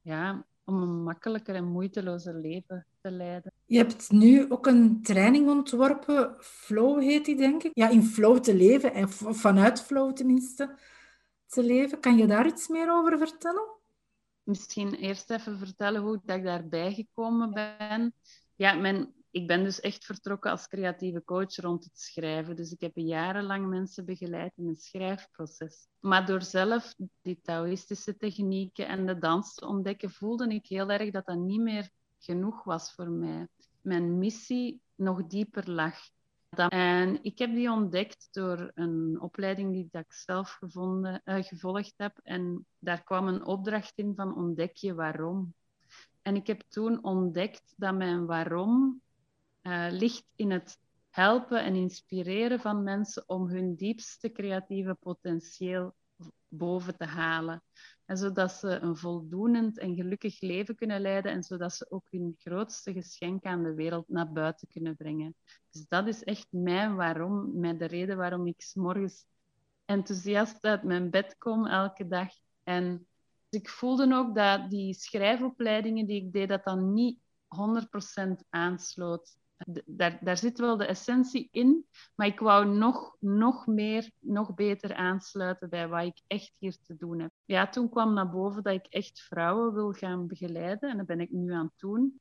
ja, 0.00 0.46
om 0.64 0.82
een 0.82 1.02
makkelijker 1.02 1.54
en 1.54 1.64
moeitelozer 1.64 2.34
leven 2.34 2.86
te 3.00 3.10
leiden. 3.10 3.52
Je 3.64 3.76
hebt 3.78 4.10
nu 4.10 4.50
ook 4.50 4.66
een 4.66 5.02
training 5.02 5.48
ontworpen, 5.48 6.36
Flow 6.38 7.00
heet 7.00 7.24
die, 7.24 7.36
denk 7.36 7.62
ik. 7.62 7.70
Ja, 7.74 7.88
in 7.88 8.02
flow 8.02 8.38
te 8.38 8.54
leven, 8.54 8.94
of 9.04 9.22
vanuit 9.26 9.82
flow 9.82 10.12
tenminste 10.12 10.78
te 11.46 11.62
leven. 11.62 12.00
Kan 12.00 12.16
je 12.16 12.26
daar 12.26 12.46
iets 12.46 12.68
meer 12.68 12.92
over 12.92 13.18
vertellen? 13.18 13.76
misschien 14.46 14.94
eerst 14.94 15.30
even 15.30 15.58
vertellen 15.58 16.02
hoe 16.02 16.20
ik 16.24 16.44
daarbij 16.44 16.94
gekomen 16.94 17.52
ben. 17.52 18.14
Ja, 18.54 18.74
mijn, 18.74 19.12
ik 19.30 19.46
ben 19.46 19.64
dus 19.64 19.80
echt 19.80 20.04
vertrokken 20.04 20.50
als 20.50 20.68
creatieve 20.68 21.24
coach 21.24 21.56
rond 21.56 21.84
het 21.84 21.98
schrijven. 21.98 22.56
Dus 22.56 22.72
ik 22.72 22.80
heb 22.80 22.92
jarenlang 22.94 23.66
mensen 23.66 24.04
begeleid 24.04 24.52
in 24.56 24.66
een 24.66 24.76
schrijfproces. 24.76 25.88
Maar 26.00 26.26
door 26.26 26.42
zelf 26.42 26.94
die 27.22 27.40
Taoïstische 27.42 28.16
technieken 28.16 28.88
en 28.88 29.06
de 29.06 29.18
dans 29.18 29.54
te 29.54 29.66
ontdekken, 29.66 30.10
voelde 30.10 30.48
ik 30.48 30.66
heel 30.66 30.90
erg 30.90 31.10
dat 31.10 31.26
dat 31.26 31.38
niet 31.38 31.60
meer 31.60 31.90
genoeg 32.18 32.64
was 32.64 32.92
voor 32.92 33.08
mij. 33.08 33.46
Mijn 33.80 34.18
missie 34.18 34.80
nog 34.94 35.26
dieper 35.26 35.70
lag. 35.70 35.98
En 36.68 37.22
ik 37.22 37.38
heb 37.38 37.50
die 37.50 37.70
ontdekt 37.70 38.28
door 38.30 38.70
een 38.74 39.20
opleiding 39.20 39.72
die 39.72 39.88
ik 39.90 40.12
zelf 40.12 40.50
gevonden, 40.50 41.22
uh, 41.24 41.42
gevolgd 41.42 41.94
heb. 41.96 42.18
En 42.22 42.66
daar 42.78 43.02
kwam 43.02 43.28
een 43.28 43.44
opdracht 43.44 43.92
in 43.94 44.14
van 44.14 44.36
ontdek 44.36 44.76
je 44.76 44.94
waarom. 44.94 45.54
En 46.22 46.36
ik 46.36 46.46
heb 46.46 46.62
toen 46.68 47.04
ontdekt 47.04 47.74
dat 47.76 47.94
mijn 47.94 48.26
waarom 48.26 49.00
uh, 49.62 49.86
ligt 49.90 50.26
in 50.34 50.50
het 50.50 50.78
helpen 51.10 51.64
en 51.64 51.74
inspireren 51.74 52.60
van 52.60 52.82
mensen 52.82 53.28
om 53.28 53.48
hun 53.48 53.74
diepste 53.74 54.32
creatieve 54.32 54.94
potentieel 54.94 55.94
boven 56.48 56.96
te 56.96 57.04
halen. 57.04 57.62
En 58.04 58.16
zodat 58.16 58.52
ze 58.52 58.68
een 58.68 58.96
voldoenend 58.96 59.78
en 59.78 59.94
gelukkig 59.94 60.40
leven 60.40 60.74
kunnen 60.74 61.00
leiden 61.00 61.32
en 61.32 61.42
zodat 61.42 61.74
ze 61.74 61.90
ook 61.90 62.06
hun 62.10 62.34
grootste 62.38 62.92
geschenk 62.92 63.44
aan 63.44 63.62
de 63.62 63.74
wereld 63.74 64.08
naar 64.08 64.32
buiten 64.32 64.68
kunnen 64.68 64.96
brengen. 64.96 65.34
Dus 65.70 65.86
dat 65.88 66.06
is 66.06 66.24
echt 66.24 66.46
mijn 66.50 66.94
waarom, 66.94 67.60
mijn 67.60 67.78
de 67.78 67.84
reden 67.84 68.16
waarom 68.16 68.46
ik 68.46 68.62
s 68.62 68.74
morgens 68.74 69.26
enthousiast 69.84 70.64
uit 70.64 70.82
mijn 70.82 71.10
bed 71.10 71.36
kom 71.38 71.66
elke 71.66 72.06
dag. 72.06 72.28
En 72.62 73.06
ik 73.48 73.68
voelde 73.68 74.14
ook 74.14 74.34
dat 74.34 74.70
die 74.70 74.94
schrijfopleidingen 74.94 76.06
die 76.06 76.24
ik 76.24 76.32
deed, 76.32 76.48
dat 76.48 76.64
dan 76.64 76.92
niet 76.92 77.20
100% 77.48 78.48
aansloot 78.48 79.36
daar, 80.20 80.36
zit 80.36 80.58
wel 80.58 80.76
de 80.76 80.86
essentie 80.86 81.48
in, 81.50 81.86
maar 82.14 82.26
ik 82.26 82.38
wou 82.38 82.66
nog, 82.66 83.16
nog 83.20 83.66
meer, 83.66 84.10
nog 84.20 84.54
beter 84.54 84.94
aansluiten 84.94 85.68
bij 85.68 85.88
wat 85.88 86.04
ik 86.04 86.20
echt 86.26 86.52
hier 86.58 86.76
te 86.82 86.96
doen 86.96 87.20
heb. 87.20 87.30
Ja, 87.44 87.68
toen 87.68 87.88
kwam 87.88 88.12
naar 88.12 88.30
boven 88.30 88.62
dat 88.62 88.74
ik 88.74 88.86
echt 88.86 89.20
vrouwen 89.20 89.74
wil 89.74 89.92
gaan 89.92 90.26
begeleiden 90.26 90.90
en 90.90 90.96
dat 90.96 91.06
ben 91.06 91.20
ik 91.20 91.30
nu 91.30 91.52
aan 91.52 91.64
het 91.64 91.78
doen. 91.78 92.20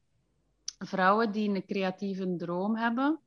Vrouwen 0.78 1.32
die 1.32 1.50
een 1.50 1.66
creatieve 1.66 2.36
droom 2.36 2.76
hebben, 2.76 3.20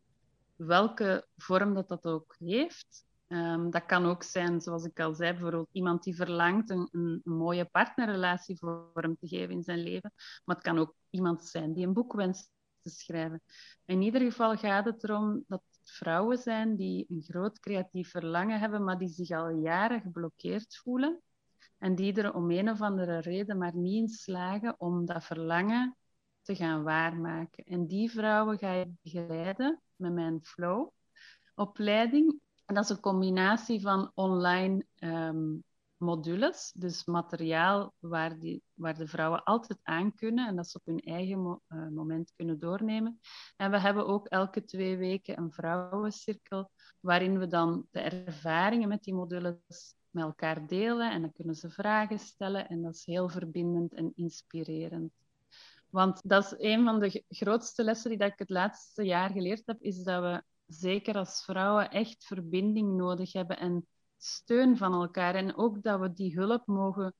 welke 0.57 1.27
vorm 1.37 1.75
dat 1.75 1.89
dat 1.89 2.07
ook 2.07 2.35
heeft. 2.39 3.07
Um, 3.29 3.71
dat 3.71 3.87
kan 3.87 4.07
ook 4.07 4.23
zijn, 4.23 4.61
zoals 4.61 4.85
ik 4.85 5.01
al 5.01 5.15
zei, 5.15 5.33
bijvoorbeeld 5.33 5.69
iemand 5.73 6.03
die 6.03 6.17
verlangt 6.17 6.71
een, 6.71 6.89
een, 6.91 7.21
een, 7.25 7.37
mooie 7.37 7.65
partnerrelatie 7.65 8.57
vorm 8.59 9.17
te 9.17 9.29
geven 9.29 9.55
in 9.55 9.63
zijn 9.63 9.83
leven. 9.83 10.13
Maar 10.45 10.57
het 10.57 10.65
kan 10.65 10.79
ook 10.79 10.95
iemand 11.11 11.45
zijn 11.45 11.73
die 11.73 11.87
een 11.87 11.93
boek 11.93 12.13
wenst 12.13 12.51
schrijven. 12.91 13.43
In 13.85 14.03
ieder 14.03 14.21
geval 14.21 14.57
gaat 14.57 14.85
het 14.85 15.05
erom 15.05 15.45
dat 15.47 15.63
vrouwen 15.85 16.39
zijn 16.39 16.77
die 16.77 17.07
een 17.09 17.23
groot 17.23 17.61
creatief 17.61 18.11
verlangen 18.11 18.61
hebben, 18.61 18.85
maar 18.85 18.99
die 18.99 19.09
zich 19.09 19.31
al 19.31 19.49
jaren 19.49 20.01
geblokkeerd 20.01 20.77
voelen. 20.77 21.23
En 21.79 21.95
die 21.95 22.15
er 22.15 22.35
om 22.35 22.51
een 22.51 22.71
of 22.71 22.81
andere 22.81 23.19
reden 23.19 23.59
maar 23.59 23.77
niet 23.77 24.01
in 24.01 24.09
slagen 24.09 24.75
om 24.81 25.07
dat 25.07 25.25
verlangen 25.25 25.97
te 26.43 26.57
gaan 26.57 26.83
waarmaken. 26.83 27.65
En 27.65 27.87
die 27.87 28.11
vrouwen 28.11 28.59
ga 28.59 28.73
je 28.73 28.93
begeleiden 29.03 29.81
met 29.97 30.13
mijn 30.13 30.45
flow-opleiding. 30.45 32.41
En 32.65 32.75
dat 32.75 32.85
is 32.85 32.91
een 32.91 33.01
combinatie 33.01 33.81
van 33.81 34.11
online 34.15 34.85
um, 34.99 35.65
modules, 35.99 36.73
dus 36.75 37.05
materiaal 37.05 37.95
waar, 37.99 38.39
die, 38.39 38.63
waar 38.75 38.97
de 38.97 39.07
vrouwen 39.07 39.43
altijd 39.45 39.79
aan 39.83 40.15
kunnen 40.15 40.49
en 40.49 40.57
dat 40.57 40.69
ze 40.69 40.79
op 40.79 40.87
hun 40.87 41.01
eigen 41.01 41.61
eh, 41.69 41.89
moment 41.89 42.33
kunnen 42.37 42.59
doornemen. 42.59 43.21
En 43.57 43.71
we 43.71 43.79
hebben 43.81 44.07
ook 44.07 44.27
elke 44.27 44.65
twee 44.65 44.97
weken 44.97 45.39
een 45.39 45.53
vrouwencirkel 45.53 46.71
waarin 47.01 47.39
we 47.39 47.47
dan 47.47 47.87
de 47.91 48.01
ervaringen 48.01 48.89
met 48.89 49.03
die 49.03 49.15
modules 49.15 49.97
met 50.11 50.25
elkaar 50.25 50.67
delen 50.67 51.11
en 51.11 51.21
dan 51.21 51.33
kunnen 51.33 51.55
ze 51.55 51.71
vragen 51.71 52.19
stellen 52.19 52.69
en 52.69 52.83
dat 52.83 52.95
is 52.95 53.07
heel 53.07 53.29
verbindend 53.29 53.95
en 53.95 54.13
inspirerend. 54.15 55.13
Want 55.91 56.29
dat 56.29 56.45
is 56.45 56.55
een 56.59 56.85
van 56.85 57.01
de 57.01 57.25
grootste 57.29 57.85
lessen 57.85 58.11
die 58.11 58.19
dat 58.19 58.33
ik 58.33 58.39
het 58.39 58.51
laatste 58.51 59.03
jaar 59.03 59.31
geleerd 59.31 59.63
heb, 59.67 59.81
is 59.81 60.03
dat 60.03 60.23
we 60.23 60.43
zeker 60.67 61.17
als 61.17 61.45
vrouwen 61.45 61.91
echt 61.91 62.25
verbinding 62.25 62.97
nodig 62.97 63.33
hebben 63.33 63.59
en 63.59 63.87
steun 64.19 64.77
van 64.77 64.93
elkaar 64.93 65.35
en 65.35 65.57
ook 65.57 65.83
dat 65.83 66.01
we 66.01 66.13
die 66.13 66.35
hulp 66.35 66.67
mogen 66.67 67.15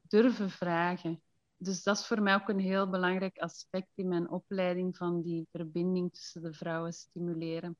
durven 0.00 0.50
vragen. 0.50 1.22
Dus 1.56 1.82
dat 1.82 1.98
is 1.98 2.06
voor 2.06 2.22
mij 2.22 2.34
ook 2.34 2.48
een 2.48 2.58
heel 2.58 2.90
belangrijk 2.90 3.38
aspect 3.38 3.90
in 3.94 4.08
mijn 4.08 4.30
opleiding 4.30 4.96
van 4.96 5.22
die 5.22 5.48
verbinding 5.50 6.12
tussen 6.12 6.42
de 6.42 6.52
vrouwen 6.52 6.92
stimuleren. 6.92 7.76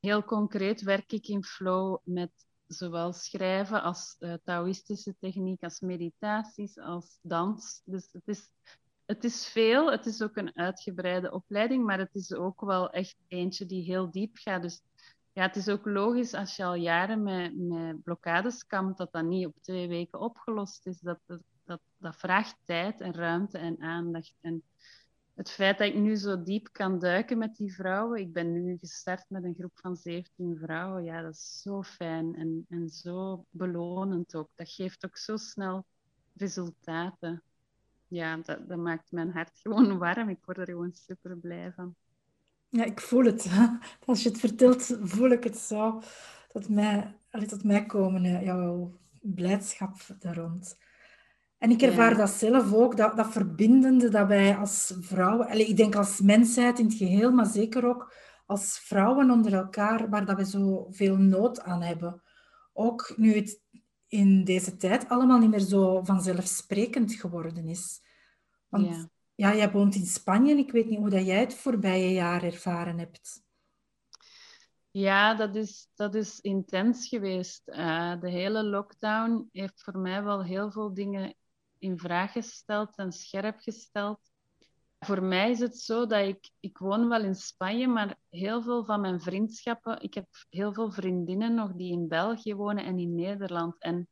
Heel 0.00 0.24
concreet 0.24 0.82
werk 0.82 1.12
ik 1.12 1.28
in 1.28 1.44
flow 1.44 1.98
met 2.04 2.30
zowel 2.66 3.12
schrijven 3.12 3.82
als 3.82 4.16
uh, 4.18 4.34
Taoïstische 4.44 5.14
techniek, 5.18 5.62
als 5.62 5.80
meditaties, 5.80 6.78
als 6.78 7.18
dans. 7.22 7.82
Dus 7.84 8.12
het 8.12 8.28
is, 8.28 8.52
het 9.04 9.24
is 9.24 9.46
veel, 9.46 9.90
het 9.90 10.06
is 10.06 10.22
ook 10.22 10.36
een 10.36 10.56
uitgebreide 10.56 11.32
opleiding, 11.32 11.84
maar 11.84 11.98
het 11.98 12.14
is 12.14 12.32
ook 12.32 12.60
wel 12.60 12.90
echt 12.90 13.16
eentje 13.28 13.66
die 13.66 13.82
heel 13.84 14.10
diep 14.10 14.36
gaat. 14.36 14.62
Dus 14.62 14.82
ja, 15.40 15.46
het 15.46 15.56
is 15.56 15.68
ook 15.68 15.86
logisch 15.86 16.34
als 16.34 16.56
je 16.56 16.64
al 16.64 16.74
jaren 16.74 17.22
met, 17.22 17.56
met 17.56 18.02
blokkades 18.02 18.66
kampt, 18.66 18.98
dat 18.98 19.12
dat 19.12 19.24
niet 19.24 19.46
op 19.46 19.56
twee 19.60 19.88
weken 19.88 20.20
opgelost 20.20 20.86
is. 20.86 21.00
Dat, 21.00 21.18
dat, 21.64 21.80
dat, 21.98 22.16
vraagt 22.16 22.56
tijd 22.64 23.00
en 23.00 23.14
ruimte 23.14 23.58
en 23.58 23.80
aandacht. 23.80 24.34
En 24.40 24.62
het 25.34 25.50
feit 25.50 25.78
dat 25.78 25.86
ik 25.86 25.94
nu 25.94 26.16
zo 26.16 26.42
diep 26.42 26.68
kan 26.72 26.98
duiken 26.98 27.38
met 27.38 27.56
die 27.56 27.74
vrouwen, 27.74 28.20
ik 28.20 28.32
ben 28.32 28.64
nu 28.64 28.76
gestart 28.80 29.24
met 29.28 29.44
een 29.44 29.54
groep 29.58 29.78
van 29.78 29.96
17 29.96 30.56
vrouwen, 30.56 31.04
ja, 31.04 31.22
dat 31.22 31.34
is 31.34 31.60
zo 31.62 31.82
fijn 31.82 32.34
en, 32.34 32.66
en 32.68 32.88
zo 32.88 33.44
belonend 33.50 34.34
ook. 34.34 34.50
Dat 34.54 34.70
geeft 34.70 35.04
ook 35.04 35.16
zo 35.16 35.36
snel 35.36 35.86
resultaten. 36.36 37.42
Ja, 38.08 38.36
dat, 38.36 38.68
dat 38.68 38.78
maakt 38.78 39.12
mijn 39.12 39.32
hart 39.32 39.58
gewoon 39.58 39.98
warm. 39.98 40.28
Ik 40.28 40.44
word 40.44 40.58
er 40.58 40.66
gewoon 40.66 40.92
super 40.92 41.36
blij 41.36 41.72
van. 41.72 41.94
Ja, 42.70 42.84
ik 42.84 43.00
voel 43.00 43.24
het. 43.24 43.50
Als 44.06 44.22
je 44.22 44.28
het 44.28 44.38
vertelt, 44.38 44.98
voel 45.02 45.30
ik 45.30 45.44
het 45.44 45.56
zo. 45.56 46.02
Tot 46.48 46.68
mij, 46.68 47.16
tot 47.46 47.64
mij 47.64 47.86
komen, 47.86 48.24
eh, 48.24 48.44
jouw 48.44 48.98
blijdschap 49.20 49.96
daar 50.18 50.36
rond. 50.36 50.78
En 51.58 51.70
ik 51.70 51.82
ervaar 51.82 52.16
dat 52.16 52.30
zelf 52.30 52.72
ook, 52.72 52.96
dat, 52.96 53.16
dat 53.16 53.32
verbindende 53.32 54.08
dat 54.08 54.28
wij 54.28 54.56
als 54.56 54.94
vrouwen, 55.00 55.48
allez, 55.48 55.68
ik 55.68 55.76
denk 55.76 55.94
als 55.94 56.20
mensheid 56.20 56.78
in 56.78 56.84
het 56.84 56.94
geheel, 56.94 57.32
maar 57.32 57.46
zeker 57.46 57.86
ook 57.86 58.14
als 58.46 58.78
vrouwen 58.78 59.30
onder 59.30 59.54
elkaar, 59.54 60.08
waar 60.08 60.26
dat 60.26 60.36
we 60.36 60.44
zo 60.46 60.86
veel 60.90 61.16
nood 61.16 61.60
aan 61.60 61.82
hebben. 61.82 62.22
Ook 62.72 63.12
nu 63.16 63.34
het 63.34 63.62
in 64.06 64.44
deze 64.44 64.76
tijd 64.76 65.08
allemaal 65.08 65.38
niet 65.38 65.50
meer 65.50 65.60
zo 65.60 66.04
vanzelfsprekend 66.04 67.12
geworden 67.12 67.68
is. 67.68 68.00
Want 68.68 68.86
ja 68.86 69.10
ja, 69.40 69.54
jij 69.54 69.70
woont 69.70 69.94
in 69.94 70.06
Spanje 70.06 70.52
en 70.52 70.58
ik 70.58 70.72
weet 70.72 70.88
niet 70.88 70.98
hoe 70.98 71.10
dat 71.10 71.26
jij 71.26 71.40
het 71.40 71.54
voorbije 71.54 72.12
jaar 72.12 72.42
ervaren 72.42 72.98
hebt. 72.98 73.42
Ja, 74.90 75.34
dat 75.34 75.56
is, 75.56 75.88
dat 75.94 76.14
is 76.14 76.40
intens 76.40 77.08
geweest. 77.08 77.62
Uh, 77.68 78.20
de 78.20 78.30
hele 78.30 78.64
lockdown 78.64 79.48
heeft 79.52 79.82
voor 79.82 79.98
mij 79.98 80.22
wel 80.22 80.44
heel 80.44 80.70
veel 80.70 80.94
dingen 80.94 81.34
in 81.78 81.98
vraag 81.98 82.32
gesteld 82.32 82.96
en 82.96 83.12
scherp 83.12 83.58
gesteld. 83.60 84.20
Voor 84.98 85.22
mij 85.22 85.50
is 85.50 85.60
het 85.60 85.78
zo 85.78 86.06
dat 86.06 86.26
ik, 86.26 86.50
ik 86.60 86.78
woon 86.78 87.08
wel 87.08 87.22
in 87.22 87.34
Spanje, 87.34 87.86
maar 87.86 88.18
heel 88.28 88.62
veel 88.62 88.84
van 88.84 89.00
mijn 89.00 89.20
vriendschappen, 89.20 90.00
ik 90.00 90.14
heb 90.14 90.26
heel 90.48 90.72
veel 90.72 90.92
vriendinnen 90.92 91.54
nog 91.54 91.72
die 91.72 91.92
in 91.92 92.08
België 92.08 92.54
wonen 92.54 92.84
en 92.84 92.98
in 92.98 93.14
Nederland. 93.14 93.78
En 93.78 94.08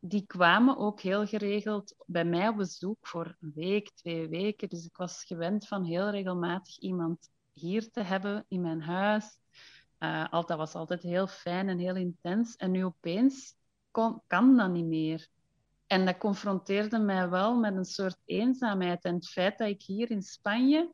die 0.00 0.26
kwamen 0.26 0.76
ook 0.76 1.00
heel 1.00 1.26
geregeld 1.26 1.94
bij 2.06 2.24
mij 2.24 2.48
op 2.48 2.56
bezoek 2.56 3.06
voor 3.06 3.36
een 3.40 3.52
week, 3.54 3.90
twee 3.94 4.28
weken. 4.28 4.68
Dus 4.68 4.84
ik 4.84 4.96
was 4.96 5.24
gewend 5.24 5.66
van 5.66 5.84
heel 5.84 6.10
regelmatig 6.10 6.78
iemand 6.78 7.30
hier 7.52 7.90
te 7.90 8.02
hebben 8.02 8.44
in 8.48 8.60
mijn 8.60 8.82
huis. 8.82 9.38
Uh, 9.98 10.30
dat 10.30 10.56
was 10.56 10.74
altijd 10.74 11.02
heel 11.02 11.26
fijn 11.26 11.68
en 11.68 11.78
heel 11.78 11.96
intens. 11.96 12.56
En 12.56 12.70
nu 12.70 12.84
opeens 12.84 13.54
kon, 13.90 14.20
kan 14.26 14.56
dat 14.56 14.70
niet 14.70 14.86
meer. 14.86 15.28
En 15.86 16.04
dat 16.04 16.18
confronteerde 16.18 16.98
mij 16.98 17.28
wel 17.28 17.56
met 17.56 17.76
een 17.76 17.84
soort 17.84 18.18
eenzaamheid. 18.24 19.04
En 19.04 19.14
het 19.14 19.28
feit 19.28 19.58
dat 19.58 19.68
ik 19.68 19.82
hier 19.82 20.10
in 20.10 20.22
Spanje 20.22 20.92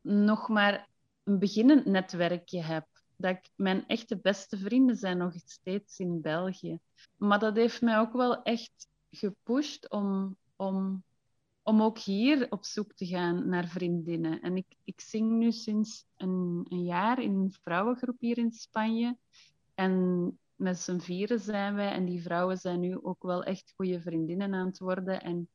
nog 0.00 0.48
maar 0.48 0.88
een 1.24 1.38
beginnend 1.38 1.84
netwerkje 1.84 2.62
heb 2.62 2.86
dat 3.22 3.36
ik, 3.36 3.50
mijn 3.56 3.86
echte 3.86 4.18
beste 4.18 4.58
vrienden 4.58 4.96
zijn 4.96 5.18
nog 5.18 5.32
steeds 5.44 5.98
in 5.98 6.20
België. 6.20 6.78
Maar 7.16 7.38
dat 7.38 7.56
heeft 7.56 7.80
mij 7.80 7.98
ook 7.98 8.12
wel 8.12 8.42
echt 8.42 8.88
gepusht 9.10 9.90
om, 9.90 10.36
om, 10.56 11.04
om 11.62 11.82
ook 11.82 11.98
hier 11.98 12.46
op 12.50 12.64
zoek 12.64 12.92
te 12.92 13.06
gaan 13.06 13.48
naar 13.48 13.66
vriendinnen. 13.68 14.40
En 14.40 14.56
ik, 14.56 14.66
ik 14.84 15.00
zing 15.00 15.30
nu 15.30 15.52
sinds 15.52 16.04
een, 16.16 16.66
een 16.68 16.84
jaar 16.84 17.22
in 17.22 17.34
een 17.34 17.52
vrouwengroep 17.62 18.20
hier 18.20 18.38
in 18.38 18.52
Spanje. 18.52 19.16
En 19.74 20.38
met 20.54 20.78
z'n 20.78 20.98
vieren 20.98 21.40
zijn 21.40 21.74
wij 21.74 21.92
en 21.92 22.04
die 22.04 22.22
vrouwen 22.22 22.58
zijn 22.58 22.80
nu 22.80 23.02
ook 23.02 23.22
wel 23.22 23.42
echt 23.42 23.72
goede 23.76 24.00
vriendinnen 24.00 24.54
aan 24.54 24.66
het 24.66 24.78
worden. 24.78 25.22
En 25.22 25.48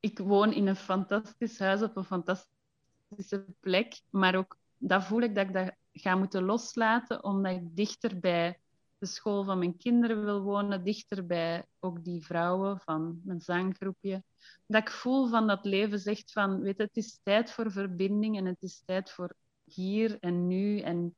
ik 0.00 0.18
woon 0.18 0.52
in 0.52 0.66
een 0.66 0.76
fantastisch 0.76 1.58
huis 1.58 1.82
op 1.82 1.96
een 1.96 2.04
fantastische 2.04 3.46
plek, 3.60 4.00
maar 4.10 4.34
ook 4.34 4.56
dat 4.78 5.04
voel 5.04 5.20
ik 5.20 5.34
dat 5.34 5.46
ik 5.46 5.52
dat 5.52 5.74
ga 6.00 6.16
moeten 6.16 6.42
loslaten, 6.42 7.24
omdat 7.24 7.52
ik 7.52 7.76
dichter 7.76 8.20
bij 8.20 8.60
de 8.98 9.06
school 9.06 9.44
van 9.44 9.58
mijn 9.58 9.76
kinderen 9.76 10.24
wil 10.24 10.42
wonen, 10.42 10.84
dichter 10.84 11.26
bij 11.26 11.66
ook 11.78 12.04
die 12.04 12.24
vrouwen 12.24 12.80
van 12.80 13.20
mijn 13.24 13.40
zanggroepje. 13.40 14.22
Dat 14.66 14.82
ik 14.82 14.90
voel 14.90 15.28
van 15.28 15.46
dat 15.46 15.64
leven 15.64 15.98
zegt 15.98 16.32
van, 16.32 16.60
weet 16.60 16.78
het 16.78 16.96
is 16.96 17.20
tijd 17.22 17.50
voor 17.50 17.70
verbinding 17.70 18.36
en 18.36 18.44
het 18.44 18.62
is 18.62 18.82
tijd 18.84 19.10
voor 19.10 19.34
hier 19.64 20.18
en 20.20 20.46
nu. 20.46 20.80
En 20.80 21.16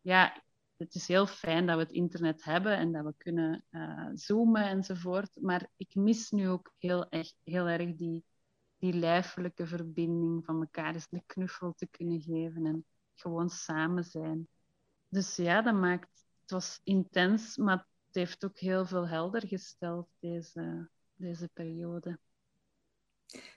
ja, 0.00 0.42
het 0.76 0.94
is 0.94 1.08
heel 1.08 1.26
fijn 1.26 1.66
dat 1.66 1.76
we 1.76 1.82
het 1.82 1.92
internet 1.92 2.44
hebben 2.44 2.76
en 2.76 2.92
dat 2.92 3.04
we 3.04 3.14
kunnen 3.16 3.64
uh, 3.70 4.08
zoomen 4.14 4.62
enzovoort. 4.62 5.30
Maar 5.40 5.68
ik 5.76 5.94
mis 5.94 6.30
nu 6.30 6.48
ook 6.48 6.72
heel, 6.78 7.08
echt, 7.08 7.34
heel 7.44 7.66
erg 7.66 7.94
die, 7.94 8.24
die 8.78 8.92
lijfelijke 8.92 9.66
verbinding 9.66 10.44
van 10.44 10.60
elkaar 10.60 10.94
eens 10.94 11.06
een 11.10 11.22
knuffel 11.26 11.72
te 11.72 11.86
kunnen 11.86 12.20
geven 12.20 12.66
en 12.66 12.84
gewoon 13.20 13.50
samen 13.50 14.04
zijn. 14.04 14.48
Dus 15.08 15.36
ja, 15.36 15.62
dat 15.62 15.74
maakt, 15.74 16.24
het 16.40 16.50
was 16.50 16.80
intens, 16.84 17.56
maar 17.56 17.76
het 18.06 18.14
heeft 18.14 18.44
ook 18.44 18.58
heel 18.58 18.86
veel 18.86 19.08
helder 19.08 19.46
gesteld, 19.46 20.08
deze, 20.18 20.88
deze 21.14 21.48
periode. 21.52 22.18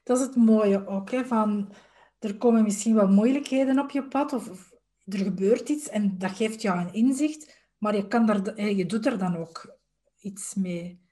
Dat 0.03 0.17
is 0.19 0.25
het 0.25 0.35
mooie 0.35 0.87
ook, 0.87 1.11
hè, 1.11 1.25
van 1.25 1.73
er 2.19 2.37
komen 2.37 2.63
misschien 2.63 2.95
wel 2.95 3.07
moeilijkheden 3.07 3.79
op 3.79 3.91
je 3.91 4.07
pad 4.07 4.33
of, 4.33 4.49
of 4.49 4.73
er 5.05 5.17
gebeurt 5.19 5.69
iets 5.69 5.89
en 5.89 6.17
dat 6.17 6.31
geeft 6.31 6.61
jou 6.61 6.79
een 6.79 6.93
inzicht, 6.93 7.67
maar 7.77 7.95
je, 7.95 8.07
kan 8.07 8.25
daar, 8.25 8.61
je 8.61 8.85
doet 8.85 9.05
er 9.05 9.17
dan 9.17 9.35
ook 9.35 9.77
iets 10.19 10.53
mee. 10.55 11.09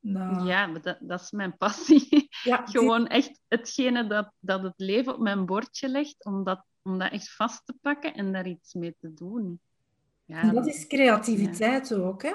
Nou... 0.00 0.46
Ja, 0.46 0.66
dat, 0.66 0.98
dat 1.00 1.20
is 1.20 1.30
mijn 1.30 1.56
passie. 1.56 2.28
Ja, 2.42 2.66
Gewoon 2.66 3.06
echt 3.06 3.40
hetgene 3.48 4.06
dat, 4.06 4.32
dat 4.40 4.62
het 4.62 4.74
leven 4.76 5.14
op 5.14 5.20
mijn 5.20 5.46
bordje 5.46 5.88
legt, 5.88 6.24
om 6.24 6.44
dat, 6.44 6.64
om 6.82 6.98
dat 6.98 7.12
echt 7.12 7.34
vast 7.34 7.66
te 7.66 7.74
pakken 7.80 8.14
en 8.14 8.32
daar 8.32 8.46
iets 8.46 8.74
mee 8.74 8.94
te 8.98 9.14
doen. 9.14 9.60
Ja, 10.24 10.42
en 10.42 10.54
dat 10.54 10.66
is 10.66 10.86
creativiteit 10.86 11.94
ook, 11.94 12.22
hè? 12.22 12.32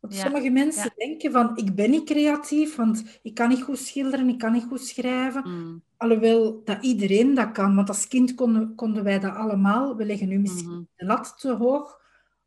Want 0.00 0.14
sommige 0.14 0.50
mensen 0.50 0.92
denken 0.96 1.32
van, 1.32 1.56
ik 1.56 1.74
ben 1.74 1.90
niet 1.90 2.04
creatief, 2.04 2.76
want 2.76 3.18
ik 3.22 3.34
kan 3.34 3.48
niet 3.48 3.62
goed 3.62 3.78
schilderen, 3.78 4.28
ik 4.28 4.38
kan 4.38 4.52
niet 4.52 4.64
goed 4.68 4.80
schrijven. 4.80 5.48
Mm. 5.48 5.82
Alhoewel 5.96 6.64
dat 6.64 6.84
iedereen 6.84 7.34
dat 7.34 7.52
kan, 7.52 7.74
want 7.74 7.88
als 7.88 8.08
kind 8.08 8.34
konden, 8.34 8.74
konden 8.74 9.04
wij 9.04 9.18
dat 9.18 9.34
allemaal. 9.34 9.96
We 9.96 10.04
leggen 10.04 10.28
nu 10.28 10.38
misschien 10.38 10.68
mm-hmm. 10.68 10.88
de 10.96 11.04
lat 11.04 11.34
te 11.38 11.52
hoog 11.52 12.00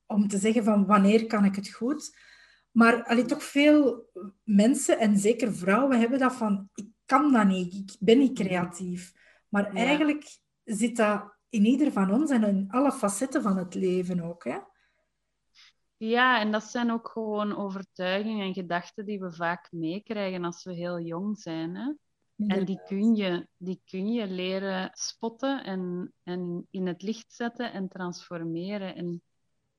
om 0.06 0.28
te 0.28 0.38
zeggen 0.38 0.64
van, 0.64 0.86
wanneer 0.86 1.26
kan 1.26 1.46
ik 1.46 1.56
het 1.56 1.70
goed? 1.70 2.18
Maar 2.72 3.04
allee, 3.04 3.26
toch 3.26 3.44
veel 3.44 4.10
mensen, 4.44 5.00
en 5.00 5.18
zeker 5.18 5.56
vrouwen, 5.56 6.00
hebben 6.00 6.20
dat 6.20 6.34
van, 6.36 6.70
ik 6.76 6.88
kan 7.06 7.32
dat 7.32 7.48
niet, 7.48 7.74
ik 7.74 7.96
ben 8.00 8.18
niet 8.18 8.40
creatief. 8.40 9.14
Maar 9.50 9.74
eigenlijk 9.74 10.40
zit 10.64 10.96
dat 10.96 11.38
in 11.50 11.66
ieder 11.66 11.92
van 11.92 12.14
ons 12.14 12.32
en 12.32 12.44
in 12.44 12.66
alle 12.70 12.92
facetten 12.92 13.42
van 13.42 13.58
het 13.58 13.76
leven 13.76 14.20
ook. 14.20 14.44
Hè? 14.44 14.58
Ja, 15.98 16.40
en 16.40 16.52
dat 16.52 16.64
zijn 16.64 16.92
ook 16.92 17.10
gewoon 17.10 17.56
overtuigingen 17.58 18.46
en 18.46 18.54
gedachten 18.54 19.06
die 19.06 19.20
we 19.20 19.32
vaak 19.32 19.72
meekrijgen 19.72 20.44
als 20.44 20.64
we 20.64 20.74
heel 20.74 21.00
jong 21.00 21.40
zijn. 21.40 21.76
Hè? 21.76 21.94
En 22.48 22.66
die 22.66 22.82
kun, 22.86 23.16
je, 23.16 23.48
die 23.58 23.82
kun 23.86 24.12
je 24.12 24.28
leren 24.28 24.90
spotten 24.94 25.64
en, 25.64 26.14
en 26.24 26.68
in 26.70 26.88
het 26.88 27.02
licht 27.02 27.34
zetten 27.34 27.74
en 27.74 27.88
transformeren. 27.88 28.96
En 28.96 29.22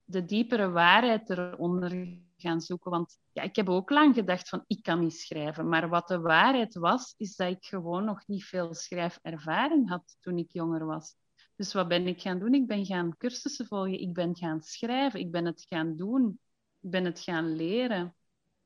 de 0.04 0.24
diepere 0.24 0.70
waarheid 0.70 1.30
eronder 1.30 2.18
gaan 2.36 2.60
zoeken. 2.60 2.90
Want 2.90 3.18
ja, 3.32 3.42
ik 3.42 3.56
heb 3.56 3.68
ook 3.68 3.90
lang 3.90 4.14
gedacht 4.14 4.48
van 4.48 4.64
ik 4.66 4.82
kan 4.82 5.00
niet 5.00 5.14
schrijven. 5.14 5.68
Maar 5.68 5.88
wat 5.88 6.08
de 6.08 6.20
waarheid 6.20 6.74
was, 6.74 7.14
is 7.16 7.36
dat 7.36 7.50
ik 7.50 7.64
gewoon 7.64 8.04
nog 8.04 8.26
niet 8.26 8.44
veel 8.44 8.74
schrijfervaring 8.74 9.88
had 9.88 10.16
toen 10.20 10.38
ik 10.38 10.52
jonger 10.52 10.86
was. 10.86 11.14
Dus 11.60 11.72
wat 11.72 11.88
ben 11.88 12.06
ik 12.06 12.20
gaan 12.20 12.38
doen? 12.38 12.54
Ik 12.54 12.66
ben 12.66 12.86
gaan 12.86 13.16
cursussen 13.16 13.66
volgen, 13.66 14.00
ik 14.00 14.12
ben 14.12 14.36
gaan 14.36 14.60
schrijven, 14.62 15.20
ik 15.20 15.30
ben 15.30 15.44
het 15.44 15.64
gaan 15.68 15.96
doen, 15.96 16.40
ik 16.80 16.90
ben 16.90 17.04
het 17.04 17.20
gaan 17.20 17.56
leren. 17.56 18.14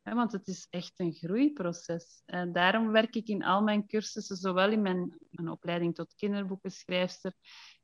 want 0.03 0.33
het 0.33 0.47
is 0.47 0.67
echt 0.71 0.93
een 0.97 1.13
groeiproces. 1.13 2.23
En 2.25 2.53
daarom 2.53 2.91
werk 2.91 3.15
ik 3.15 3.29
in 3.29 3.45
al 3.45 3.63
mijn 3.63 3.87
cursussen, 3.87 4.37
zowel 4.37 4.71
in 4.71 4.83
mijn, 4.83 5.19
mijn 5.31 5.49
opleiding 5.49 5.95
tot 5.95 6.15
kinderboekenschrijfster 6.15 7.33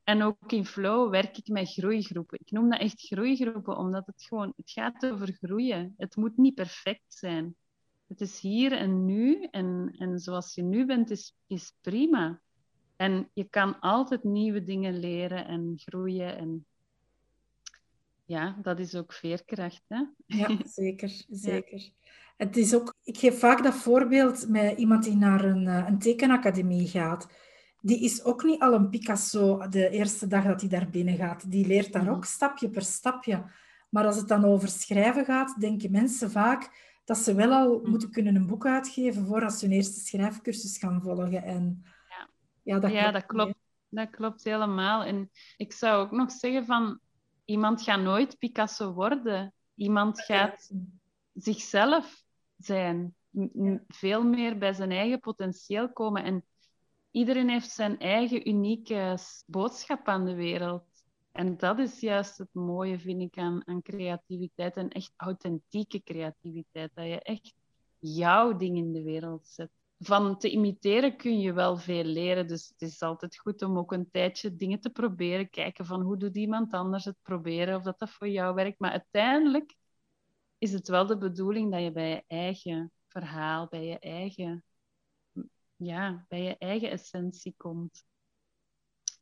en 0.04 0.22
ook 0.22 0.52
in 0.52 0.66
Flow 0.66 1.10
werk 1.10 1.36
ik 1.36 1.48
met 1.48 1.72
groeigroepen. 1.72 2.38
Ik 2.40 2.50
noem 2.50 2.70
dat 2.70 2.80
echt 2.80 3.00
groeigroepen, 3.00 3.76
omdat 3.76 4.06
het 4.06 4.22
gewoon 4.22 4.52
het 4.56 4.70
gaat 4.70 5.06
over 5.06 5.32
groeien. 5.32 5.94
Het 5.96 6.16
moet 6.16 6.36
niet 6.36 6.54
perfect 6.54 7.14
zijn. 7.14 7.56
Het 8.06 8.20
is 8.20 8.40
hier 8.40 8.72
en 8.72 9.04
nu 9.04 9.44
en, 9.50 9.94
en 9.98 10.18
zoals 10.18 10.54
je 10.54 10.62
nu 10.62 10.86
bent, 10.86 11.10
is, 11.10 11.34
is 11.46 11.72
prima. 11.80 12.40
En 13.00 13.30
je 13.32 13.44
kan 13.44 13.78
altijd 13.78 14.24
nieuwe 14.24 14.62
dingen 14.62 14.98
leren 14.98 15.46
en 15.46 15.72
groeien. 15.76 16.36
En 16.36 16.66
ja, 18.24 18.58
dat 18.62 18.78
is 18.78 18.94
ook 18.94 19.12
veerkracht. 19.12 19.82
Hè? 19.88 20.04
Ja, 20.26 20.58
zeker. 20.80 21.24
zeker. 21.28 21.90
Het 22.36 22.56
is 22.56 22.74
ook, 22.74 22.94
ik 23.04 23.18
geef 23.18 23.38
vaak 23.38 23.62
dat 23.62 23.74
voorbeeld 23.74 24.48
met 24.48 24.78
iemand 24.78 25.04
die 25.04 25.16
naar 25.16 25.44
een, 25.44 25.66
eh, 25.66 25.84
een 25.88 25.98
tekenacademie 25.98 26.88
gaat. 26.88 27.28
Die 27.80 28.00
is 28.00 28.24
ook 28.24 28.44
niet 28.44 28.60
al 28.60 28.72
een 28.72 28.90
Picasso 28.90 29.68
de 29.68 29.88
eerste 29.88 30.26
dag 30.26 30.44
dat 30.44 30.60
hij 30.60 30.70
daar 30.70 30.90
binnen 30.90 31.16
gaat. 31.16 31.50
Die 31.50 31.66
leert 31.66 31.92
daar 31.92 32.04
mhm. 32.04 32.12
ook 32.12 32.24
stapje 32.24 32.70
per 32.70 32.82
stapje. 32.82 33.44
Maar 33.90 34.06
als 34.06 34.16
het 34.16 34.28
dan 34.28 34.44
over 34.44 34.68
schrijven 34.68 35.24
gaat, 35.24 35.60
denken 35.60 35.90
mensen 35.90 36.30
vaak 36.30 36.70
dat 37.04 37.18
ze 37.18 37.34
wel 37.34 37.52
al 37.52 37.78
mhm. 37.78 37.90
moeten 37.90 38.10
kunnen 38.10 38.36
een 38.36 38.46
boek 38.46 38.66
uitgeven 38.66 39.26
voordat 39.26 39.52
ze 39.52 39.66
hun 39.66 39.74
eerste 39.74 40.00
schrijfcursus 40.00 40.78
gaan 40.78 41.02
volgen. 41.02 41.42
En 41.42 41.84
ja, 42.70 42.78
dat, 42.78 42.90
ja, 42.90 43.00
klopt, 43.00 43.12
dat 43.12 43.26
klopt. 43.26 43.58
Dat 43.88 44.10
klopt 44.10 44.44
helemaal. 44.44 45.02
En 45.02 45.30
ik 45.56 45.72
zou 45.72 46.04
ook 46.04 46.10
nog 46.10 46.30
zeggen 46.30 46.66
van, 46.66 47.00
iemand 47.44 47.82
gaat 47.82 48.00
nooit 48.00 48.38
Picasso 48.38 48.92
worden. 48.92 49.54
Iemand 49.74 50.20
gaat 50.20 50.70
zichzelf 51.34 52.22
zijn. 52.58 53.14
Veel 53.88 54.22
meer 54.22 54.58
bij 54.58 54.72
zijn 54.72 54.90
eigen 54.90 55.20
potentieel 55.20 55.92
komen. 55.92 56.24
En 56.24 56.44
iedereen 57.10 57.48
heeft 57.48 57.70
zijn 57.70 57.98
eigen 57.98 58.48
unieke 58.48 59.18
boodschap 59.46 60.08
aan 60.08 60.24
de 60.24 60.34
wereld. 60.34 60.84
En 61.32 61.56
dat 61.56 61.78
is 61.78 62.00
juist 62.00 62.38
het 62.38 62.54
mooie, 62.54 62.98
vind 62.98 63.20
ik, 63.20 63.38
aan, 63.38 63.66
aan 63.66 63.82
creativiteit. 63.82 64.76
En 64.76 64.88
echt 64.88 65.12
authentieke 65.16 66.02
creativiteit. 66.02 66.90
Dat 66.94 67.06
je 67.06 67.22
echt 67.22 67.54
jouw 67.98 68.56
ding 68.56 68.76
in 68.76 68.92
de 68.92 69.02
wereld 69.02 69.46
zet 69.46 69.70
van 70.02 70.38
te 70.38 70.50
imiteren 70.50 71.16
kun 71.16 71.40
je 71.40 71.52
wel 71.52 71.76
veel 71.76 72.04
leren. 72.04 72.46
Dus 72.46 72.68
het 72.68 72.82
is 72.82 73.02
altijd 73.02 73.38
goed 73.38 73.62
om 73.62 73.78
ook 73.78 73.92
een 73.92 74.10
tijdje 74.10 74.56
dingen 74.56 74.80
te 74.80 74.90
proberen. 74.90 75.50
Kijken 75.50 75.84
van 75.86 76.00
hoe 76.00 76.16
doet 76.16 76.36
iemand 76.36 76.72
anders 76.72 77.04
het 77.04 77.22
proberen, 77.22 77.76
of 77.76 77.82
dat 77.82 77.98
dat 77.98 78.10
voor 78.10 78.28
jou 78.28 78.54
werkt. 78.54 78.78
Maar 78.78 78.90
uiteindelijk 78.90 79.76
is 80.58 80.72
het 80.72 80.88
wel 80.88 81.06
de 81.06 81.18
bedoeling 81.18 81.72
dat 81.72 81.82
je 81.82 81.92
bij 81.92 82.10
je 82.10 82.24
eigen 82.26 82.92
verhaal, 83.06 83.68
bij 83.68 83.84
je 83.84 83.98
eigen, 83.98 84.64
ja, 85.76 86.24
bij 86.28 86.42
je 86.42 86.58
eigen 86.58 86.90
essentie 86.90 87.54
komt. 87.56 88.04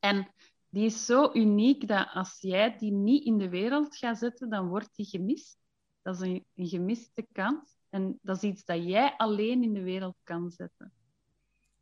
En 0.01 0.33
die 0.69 0.85
is 0.85 1.07
zo 1.07 1.31
uniek 1.33 1.89
dat 1.89 2.09
als 2.13 2.41
jij 2.41 2.77
die 2.79 2.93
niet 2.93 3.25
in 3.25 3.39
de 3.39 3.49
wereld 3.49 3.97
gaat 3.97 4.19
zetten, 4.19 4.49
dan 4.51 4.69
wordt 4.69 4.97
die 4.97 5.07
gemist. 5.07 5.59
Dat 6.03 6.15
is 6.15 6.21
een, 6.21 6.47
gemiste 6.55 7.27
kans. 7.33 7.78
En 7.91 8.19
dat 8.23 8.37
is 8.37 8.43
iets 8.43 8.65
dat 8.65 8.85
jij 8.85 9.15
alleen 9.17 9.63
in 9.63 9.73
de 9.73 9.83
wereld 9.83 10.17
kan 10.23 10.51
zetten. 10.51 10.93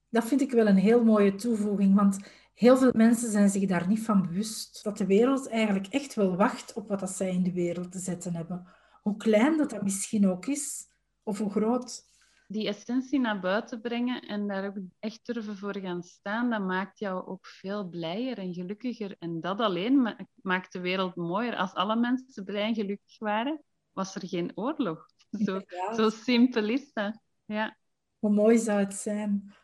Dat 0.09 0.25
vind 0.25 0.41
ik 0.41 0.51
wel 0.51 0.67
een 0.67 0.77
heel 0.77 1.05
mooie 1.05 1.35
toevoeging, 1.35 1.95
want 1.95 2.19
heel 2.55 2.77
veel 2.77 2.93
mensen 2.95 3.31
zijn 3.31 3.49
zich 3.49 3.67
daar 3.67 3.89
niet 3.89 4.05
van 4.05 4.23
bewust. 4.23 4.85
Dat 4.85 4.99
de 4.99 5.07
wereld 5.07 5.49
eigenlijk 5.49 5.87
echt 5.87 6.15
wel 6.15 6.37
wacht 6.37 6.73
op 6.73 6.89
wat 6.89 7.01
dat 7.01 7.11
zij 7.11 7.31
in 7.31 7.43
de 7.43 7.53
wereld 7.53 7.93
te 7.93 7.99
zetten 7.99 8.35
hebben. 8.35 8.67
Hoe 9.03 9.17
klein 9.17 9.57
dat, 9.57 9.71
dat 9.71 9.83
misschien 9.83 10.29
ook 10.29 10.47
is, 10.47 10.87
of 11.23 11.39
hoe 11.39 11.51
groot. 11.51 12.05
Die 12.49 12.69
essentie 12.69 13.21
naar 13.21 13.41
buiten 13.41 13.81
brengen 13.81 14.21
en 14.23 14.49
daar 14.49 14.67
ook 14.67 14.77
echt 14.99 15.27
durven 15.27 15.57
voor 15.57 15.79
gaan 15.79 16.03
staan, 16.03 16.51
dat 16.51 16.61
maakt 16.61 16.99
jou 16.99 17.27
ook 17.27 17.47
veel 17.47 17.89
blijer 17.89 18.39
en 18.39 18.55
gelukkiger. 18.55 19.17
En 19.19 19.41
dat 19.41 19.61
alleen 19.61 20.17
maakt 20.35 20.73
de 20.73 20.81
wereld 20.81 21.17
mooier. 21.17 21.57
Als 21.57 21.75
alle 21.75 21.97
mensen 21.97 22.45
blij 22.45 22.63
en 22.63 22.75
gelukkig 22.75 23.19
waren, 23.19 23.63
was 23.93 24.15
er 24.15 24.29
geen 24.29 24.53
oorlog. 24.55 25.07
Zo, 25.45 25.61
zo 25.95 26.11
simpel 26.11 26.69
is 26.69 26.93
dat. 26.93 27.19
Ja. 27.45 27.77
Hoe 28.19 28.31
mooi 28.31 28.59
zou 28.59 28.79
het 28.79 28.95
zijn? 28.95 29.55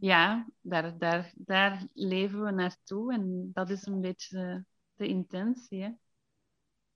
Ja, 0.00 0.46
daar, 0.60 0.98
daar, 0.98 1.32
daar 1.36 1.86
leven 1.92 2.42
we 2.42 2.50
naartoe 2.50 3.12
en 3.12 3.50
dat 3.52 3.70
is 3.70 3.86
een 3.86 4.00
beetje 4.00 4.64
de, 4.94 5.06
intentie. 5.06 5.82
Hè? 5.82 5.90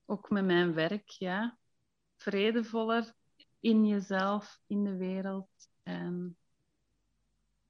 Ook 0.05 0.31
met 0.31 0.45
mijn 0.45 0.75
werk, 0.75 1.09
ja. 1.09 1.59
Vredevoller 2.17 3.15
in 3.61 3.87
jezelf, 3.87 4.61
in 4.67 4.85
de 4.85 4.97
wereld. 4.97 5.49
En 5.83 6.37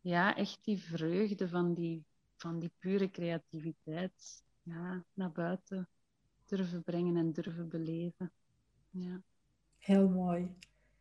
ja, 0.00 0.36
echt 0.36 0.58
die 0.64 0.82
vreugde 0.82 1.48
van 1.48 1.74
die, 1.74 2.04
van 2.36 2.58
die 2.58 2.72
pure 2.78 3.10
creativiteit 3.10 4.42
ja, 4.62 5.04
naar 5.12 5.32
buiten 5.32 5.88
durven 6.44 6.82
brengen 6.82 7.16
en 7.16 7.32
durven 7.32 7.68
beleven. 7.68 8.32
Ja. 8.90 9.22
Heel 9.84 10.08
mooi. 10.08 10.54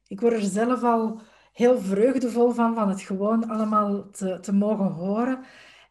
Ik 0.07 0.19
word 0.19 0.33
er 0.33 0.41
zelf 0.41 0.83
al 0.83 1.21
heel 1.53 1.79
vreugdevol 1.79 2.51
van, 2.51 2.75
van 2.75 2.89
het 2.89 3.01
gewoon 3.01 3.49
allemaal 3.49 4.09
te, 4.09 4.39
te 4.39 4.53
mogen 4.53 4.85
horen. 4.85 5.43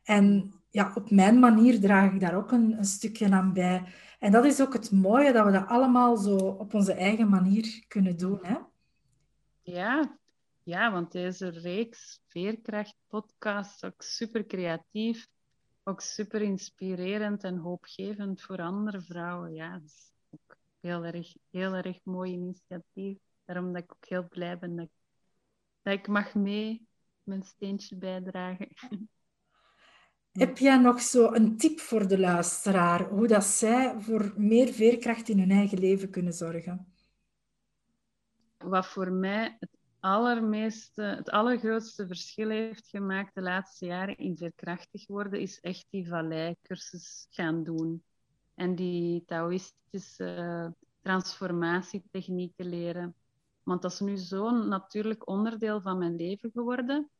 En 0.04 0.52
ja, 0.70 0.92
op 0.94 1.10
mijn 1.10 1.38
manier 1.38 1.80
draag 1.80 2.12
ik 2.12 2.20
daar 2.20 2.34
ook 2.34 2.52
een, 2.52 2.78
een 2.78 2.84
stukje 2.84 3.30
aan 3.30 3.52
bij. 3.52 3.84
En 4.18 4.32
dat 4.32 4.44
is 4.44 4.60
ook 4.60 4.72
het 4.72 4.90
mooie, 4.90 5.32
dat 5.32 5.44
we 5.44 5.52
dat 5.52 5.66
allemaal 5.66 6.16
zo 6.16 6.36
op 6.36 6.74
onze 6.74 6.92
eigen 6.92 7.28
manier 7.28 7.84
kunnen 7.88 8.16
doen. 8.16 8.38
Hè? 8.42 8.56
Ja, 9.62 10.18
ja, 10.62 10.92
want 10.92 11.12
deze 11.12 11.48
reeks 11.48 12.20
Veerkracht 12.26 12.96
podcast 13.08 13.84
ook 13.84 14.02
super 14.02 14.46
creatief, 14.46 15.26
ook 15.84 16.00
super 16.00 16.42
inspirerend 16.42 17.44
en 17.44 17.56
hoopgevend 17.56 18.42
voor 18.42 18.58
andere 18.58 19.00
vrouwen. 19.00 19.54
Ja, 19.54 19.80
heel 20.82 21.04
erg, 21.04 21.34
heel 21.50 21.74
erg 21.74 21.98
mooi 22.02 22.32
initiatief. 22.32 23.18
Daarom 23.44 23.72
dat 23.72 23.82
ik 23.82 23.92
ook 23.92 24.08
heel 24.08 24.28
blij 24.28 24.58
ben 24.58 24.76
dat 24.76 24.84
ik, 24.84 24.92
dat 25.82 25.94
ik 25.94 26.08
mag 26.08 26.34
mee 26.34 26.86
mijn 27.22 27.42
steentje 27.42 27.96
bijdragen. 27.96 28.68
Heb 30.32 30.58
jij 30.58 30.78
nog 30.78 31.00
zo 31.00 31.32
een 31.32 31.56
tip 31.56 31.80
voor 31.80 32.08
de 32.08 32.18
luisteraar, 32.18 33.08
hoe 33.08 33.26
dat 33.26 33.44
zij 33.44 34.00
voor 34.00 34.32
meer 34.36 34.72
veerkracht 34.72 35.28
in 35.28 35.38
hun 35.38 35.50
eigen 35.50 35.78
leven 35.78 36.10
kunnen 36.10 36.32
zorgen? 36.32 36.94
Wat 38.58 38.86
voor 38.86 39.12
mij 39.12 39.56
het 39.60 39.78
allermeeste, 40.00 41.02
het 41.02 41.30
allergrootste 41.30 42.06
verschil 42.06 42.48
heeft 42.48 42.88
gemaakt 42.88 43.34
de 43.34 43.42
laatste 43.42 43.86
jaren 43.86 44.16
in 44.16 44.36
veerkrachtig 44.36 45.06
worden, 45.06 45.40
is 45.40 45.60
echt 45.60 45.86
die 45.90 46.08
vallei-cursus 46.08 47.26
gaan 47.30 47.64
doen. 47.64 48.02
En 48.54 48.74
die 48.74 49.24
Taoïstische 49.24 50.74
transformatietechnieken 51.00 52.66
leren. 52.66 53.14
Want 53.62 53.82
dat 53.82 53.92
is 53.92 54.00
nu 54.00 54.16
zo'n 54.16 54.68
natuurlijk 54.68 55.28
onderdeel 55.28 55.80
van 55.80 55.98
mijn 55.98 56.16
leven 56.16 56.50
geworden. 56.50 57.10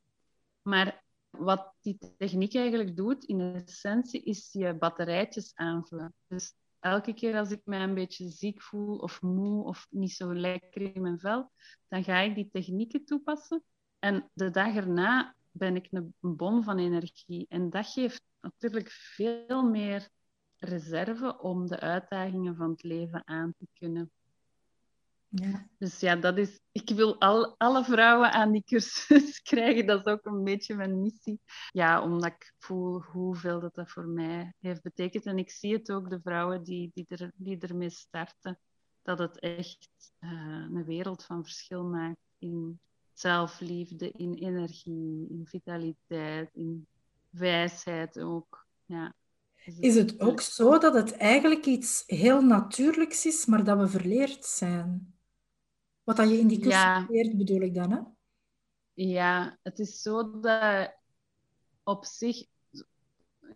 Maar 0.63 1.05
wat 1.31 1.75
die 1.81 1.99
techniek 2.19 2.55
eigenlijk 2.55 2.97
doet, 2.97 3.25
in 3.25 3.41
essentie, 3.41 4.23
is 4.23 4.49
je 4.53 4.75
batterijtjes 4.75 5.53
aanvullen. 5.55 6.15
Dus 6.27 6.55
elke 6.81 7.15
keer 7.15 7.37
als 7.37 7.51
ik 7.51 7.61
mij 7.65 7.83
een 7.83 7.95
beetje 7.95 8.29
ziek 8.29 8.63
voel 8.63 8.97
of 8.97 9.23
moe 9.23 9.65
of 9.65 9.87
niet 9.91 10.13
zo 10.13 10.35
lekker 10.35 10.95
in 10.95 11.03
mijn 11.03 11.19
vel, 11.19 11.51
dan 11.89 12.05
ga 12.05 12.19
ik 12.19 12.35
die 12.35 12.49
technieken 12.53 13.05
toepassen. 13.05 13.63
En 13.99 14.31
de 14.33 14.51
dag 14.51 14.75
erna 14.75 15.35
ben 15.51 15.77
ik 15.77 15.89
een 15.91 16.15
bom 16.21 16.63
van 16.63 16.79
energie. 16.79 17.47
En 17.49 17.71
dat 17.71 17.87
geeft 17.87 18.25
natuurlijk 18.41 18.91
veel 18.91 19.63
meer 19.63 20.09
reserve 20.65 21.39
om 21.39 21.67
de 21.67 21.81
uitdagingen 21.81 22.57
van 22.57 22.71
het 22.71 22.83
leven 22.83 23.27
aan 23.27 23.55
te 23.59 23.67
kunnen. 23.73 24.11
Ja. 25.29 25.69
Dus 25.79 26.01
ja, 26.01 26.17
dat 26.17 26.39
is, 26.39 26.61
ik 26.73 26.91
wil 26.91 27.21
al, 27.21 27.55
alle 27.59 27.85
vrouwen 27.85 28.33
aan 28.33 28.53
die 28.53 28.65
cursus 28.65 29.41
krijgen. 29.51 29.87
Dat 29.87 30.07
is 30.07 30.13
ook 30.13 30.25
een 30.25 30.45
beetje 30.45 30.75
mijn 30.75 31.01
missie. 31.01 31.41
Ja, 31.71 32.03
omdat 32.03 32.31
ik 32.31 32.55
voel 32.59 33.03
hoeveel 33.03 33.61
dat, 33.61 33.75
dat 33.75 33.91
voor 33.91 34.07
mij 34.07 34.55
heeft 34.61 34.83
betekend. 34.83 35.27
En 35.27 35.39
ik 35.39 35.51
zie 35.51 35.73
het 35.73 35.93
ook, 35.93 36.11
de 36.11 36.21
vrouwen 36.21 36.63
die, 36.63 36.91
die, 36.95 37.05
er, 37.09 37.33
die 37.35 37.59
ermee 37.59 37.91
starten, 37.91 38.59
dat 39.03 39.19
het 39.19 39.39
echt 39.39 40.13
uh, 40.21 40.31
een 40.71 40.85
wereld 40.85 41.25
van 41.25 41.43
verschil 41.43 41.85
maakt 41.85 42.21
in 42.39 42.81
zelfliefde, 43.13 44.11
in 44.11 44.35
energie, 44.35 45.29
in 45.29 45.43
vitaliteit, 45.45 46.51
in 46.55 46.87
wijsheid 47.31 48.21
ook. 48.21 48.67
Ja. 48.85 49.15
Is 49.65 49.95
het 49.95 50.21
ook 50.21 50.41
zo 50.41 50.79
dat 50.79 50.95
het 50.95 51.17
eigenlijk 51.17 51.67
iets 51.67 52.03
heel 52.07 52.43
natuurlijks 52.43 53.27
is, 53.27 53.47
maar 53.47 53.65
dat 53.65 53.79
we 53.79 53.89
verleerd 53.89 54.45
zijn? 54.45 55.15
Wat 56.03 56.17
dat 56.17 56.29
je 56.29 56.39
in 56.39 56.47
die 56.47 56.59
cursus 56.59 56.81
ja. 56.81 57.07
leert, 57.09 57.37
bedoel 57.37 57.61
ik 57.61 57.75
dan, 57.75 57.91
hè? 57.91 58.01
Ja, 58.95 59.59
het 59.63 59.79
is 59.79 60.03
zo 60.03 60.41
dat 60.41 60.95
op 61.83 62.05
zich 62.05 62.47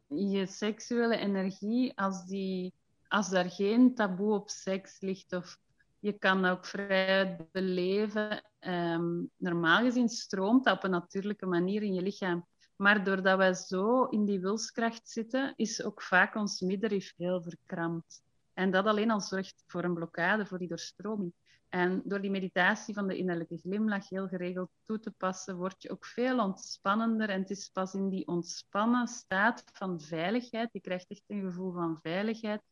je 0.09 0.47
seksuele 0.47 1.17
energie, 1.17 1.93
als, 1.99 2.25
die, 2.25 2.75
als 3.09 3.29
daar 3.29 3.51
geen 3.51 3.95
taboe 3.95 4.35
op 4.35 4.51
seks 4.51 5.01
ligt, 5.01 5.33
of 5.33 5.59
je 5.99 6.13
kan 6.13 6.45
ook 6.45 6.67
vrij 6.67 7.37
beleven, 7.53 8.43
um, 8.61 9.31
normaal 9.37 9.83
gezien 9.83 10.09
stroomt 10.09 10.65
dat 10.65 10.77
op 10.77 10.85
een 10.85 10.91
natuurlijke 10.91 11.47
manier 11.47 11.83
in 11.83 11.95
je 11.95 12.03
lichaam. 12.03 12.47
Maar 12.77 13.05
doordat 13.05 13.37
wij 13.37 13.55
zo 13.55 14.05
in 14.05 14.25
die 14.25 14.41
wilskracht 14.41 15.09
zitten, 15.09 15.53
is 15.57 15.83
ook 15.83 16.03
vaak 16.03 16.35
ons 16.35 16.61
middenrif 16.61 17.13
heel 17.17 17.43
verkrampt. 17.43 18.23
En 18.53 18.71
dat 18.71 18.87
alleen 18.87 19.11
al 19.11 19.21
zorgt 19.21 19.65
voor 19.67 19.85
een 19.85 19.95
blokkade, 19.95 20.47
voor 20.47 20.59
die 20.59 20.69
doorstroming. 20.69 21.33
En 21.69 22.03
door 22.05 22.21
die 22.21 22.31
meditatie 22.31 22.95
van 22.95 23.07
de 23.07 23.17
innerlijke 23.17 23.59
glimlach 23.59 24.09
heel 24.09 24.29
geregeld 24.29 24.71
toe 24.85 25.01
te 25.01 25.11
passen, 25.11 25.57
word 25.57 25.83
je 25.83 25.91
ook 25.91 26.07
veel 26.07 26.39
ontspannender. 26.39 27.29
En 27.29 27.41
het 27.41 27.51
is 27.51 27.71
pas 27.73 27.95
in 27.95 28.09
die 28.09 28.27
ontspannen 28.27 29.07
staat 29.07 29.65
van 29.73 30.01
veiligheid, 30.01 30.73
je 30.73 30.81
krijgt 30.81 31.11
echt 31.11 31.25
een 31.27 31.43
gevoel 31.43 31.73
van 31.73 31.99
veiligheid, 32.03 32.63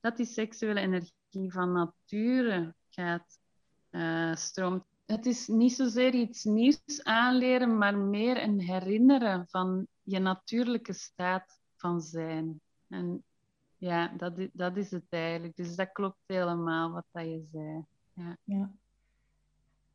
dat 0.00 0.16
die 0.16 0.26
seksuele 0.26 0.80
energie 0.80 1.52
van 1.52 1.72
nature 1.72 2.74
gaat 2.88 3.38
uh, 3.90 4.34
stroomt. 4.34 4.84
Het 5.08 5.26
is 5.26 5.46
niet 5.46 5.72
zozeer 5.72 6.14
iets 6.14 6.44
nieuws 6.44 7.02
aanleren, 7.02 7.78
maar 7.78 7.96
meer 7.96 8.42
een 8.42 8.60
herinneren 8.60 9.46
van 9.50 9.86
je 10.02 10.18
natuurlijke 10.18 10.92
staat 10.92 11.60
van 11.76 12.00
zijn. 12.00 12.60
En 12.88 13.24
ja, 13.76 14.12
dat, 14.16 14.32
dat 14.52 14.76
is 14.76 14.90
het 14.90 15.04
eigenlijk. 15.08 15.56
Dus 15.56 15.76
dat 15.76 15.92
klopt 15.92 16.22
helemaal 16.26 16.92
wat 16.92 17.04
dat 17.10 17.24
je 17.24 17.42
zei. 17.52 17.84
Ja. 18.12 18.36
ja. 18.44 18.70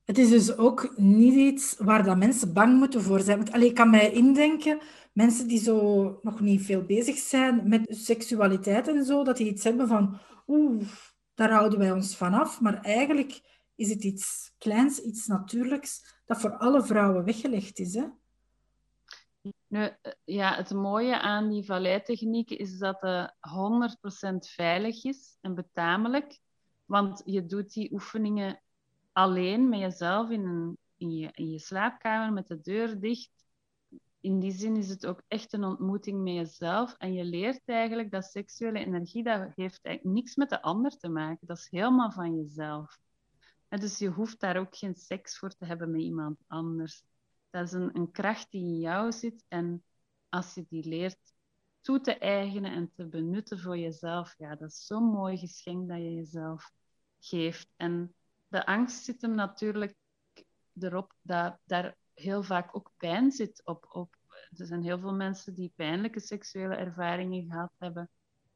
Het 0.06 0.18
is 0.18 0.30
dus 0.30 0.58
ook 0.58 0.98
niet 0.98 1.34
iets 1.34 1.76
waar 1.78 2.04
dat 2.04 2.18
mensen 2.18 2.54
bang 2.54 2.78
moeten 2.78 3.02
voor 3.02 3.20
zijn. 3.20 3.38
Want, 3.38 3.52
allee, 3.52 3.70
ik 3.70 3.76
kan 3.76 3.90
mij 3.90 4.12
indenken, 4.12 4.80
mensen 5.12 5.48
die 5.48 5.60
zo 5.60 6.20
nog 6.22 6.40
niet 6.40 6.62
veel 6.62 6.84
bezig 6.84 7.18
zijn 7.18 7.70
met 7.70 7.86
seksualiteit 7.88 8.88
en 8.88 9.06
zo, 9.06 9.24
dat 9.24 9.38
die 9.38 9.48
iets 9.48 9.64
hebben 9.64 9.88
van, 9.88 10.20
oeh, 10.48 10.84
daar 11.34 11.52
houden 11.52 11.80
wij 11.80 11.92
ons 11.92 12.18
van 12.18 12.34
af. 12.34 12.62
Maar 12.62 12.82
eigenlijk 12.82 13.53
is 13.76 13.90
het 13.90 14.04
iets 14.04 14.54
kleins, 14.58 15.00
iets 15.00 15.28
natuurlijks, 15.28 16.22
dat 16.26 16.40
voor 16.40 16.58
alle 16.58 16.84
vrouwen 16.84 17.24
weggelegd 17.24 17.80
is. 17.80 17.94
Hè? 17.94 18.06
Nu, 19.68 19.90
ja, 20.24 20.56
het 20.56 20.74
mooie 20.74 21.20
aan 21.20 21.50
die 21.50 21.66
valleitechniek 21.66 22.50
is 22.50 22.78
dat 22.78 23.02
het 23.02 23.34
100% 24.34 24.36
veilig 24.54 25.04
is 25.04 25.38
en 25.42 25.56
betamelijk. 25.56 26.40
Want 26.86 27.22
je 27.26 27.46
doet 27.46 27.74
die 27.74 27.92
oefeningen 27.92 28.62
alleen 29.12 29.70
met 29.70 29.80
jezelf 29.80 30.30
in, 30.30 30.78
in 30.98 31.50
je 31.50 31.60
slaapkamer 31.60 32.34
met 32.34 32.48
de 32.48 32.62
deur 32.62 33.00
dicht. 33.00 33.32
In 34.20 34.40
die 34.40 34.52
zin 34.52 34.76
is 34.76 34.90
het 34.90 35.06
ook 35.06 35.22
echt 35.28 35.54
een 35.54 35.64
ontmoeting 35.64 36.24
met 36.24 36.34
jezelf. 36.34 36.96
En 36.98 37.14
je 37.14 37.24
leert 37.24 37.62
eigenlijk 37.66 38.12
dat 38.12 38.26
seksuele 38.26 38.80
energie, 38.80 39.24
dat 39.24 39.52
heeft 39.56 39.86
eigenlijk 39.86 40.16
niks 40.16 40.36
met 40.36 40.50
de 40.50 40.62
ander 40.62 40.98
te 40.98 41.10
maken. 41.10 41.48
Dat 41.48 41.58
is 41.58 41.68
helemaal 41.70 42.12
van 42.12 42.36
jezelf. 42.36 43.00
Dus 43.80 43.98
je 43.98 44.08
hoeft 44.08 44.40
daar 44.40 44.58
ook 44.58 44.76
geen 44.76 44.96
seks 44.96 45.38
voor 45.38 45.50
te 45.50 45.66
hebben 45.66 45.92
met 45.92 46.02
iemand 46.02 46.40
anders. 46.48 47.04
Dat 47.50 47.66
is 47.66 47.72
een, 47.72 48.12
kracht 48.12 48.52
die 48.52 48.62
in 48.62 48.80
jou 48.80 49.12
zit. 49.12 49.46
En 49.48 49.84
als 50.30 50.54
je 50.54 50.66
die 50.70 50.88
leert 50.88 51.34
toe 51.82 52.02
te 52.02 52.18
eigenen 52.18 52.72
en 52.72 52.92
te 52.96 53.08
benutten 53.08 53.60
voor 53.60 53.78
jezelf, 53.78 54.36
ja, 54.38 54.56
dat 54.56 54.70
is 54.70 54.86
zo'n 54.86 55.04
mooi 55.04 55.38
geschenk 55.38 55.88
dat 55.88 55.98
je 55.98 56.14
jezelf 56.14 56.72
geeft. 57.20 57.74
En 57.76 58.16
de 58.48 58.66
angst 58.66 59.04
zit 59.04 59.22
hem 59.22 59.36
natuurlijk 59.36 59.96
erop 60.80 61.14
dat 61.22 61.60
daar 61.66 61.98
heel 62.14 62.44
vaak 62.44 62.76
ook 62.76 62.92
pijn 62.98 63.32
zit 63.32 63.66
op. 63.66 63.86
op 63.90 64.16
er 64.58 64.66
zijn 64.66 64.84
heel 64.84 65.00
veel 65.00 65.14
mensen 65.14 65.54
die 65.54 65.74
pijnlijke 65.76 66.20
seksuele 66.20 66.76
ervaringen 66.76 67.52
gehad 67.52 67.72
hebben. 67.78 68.10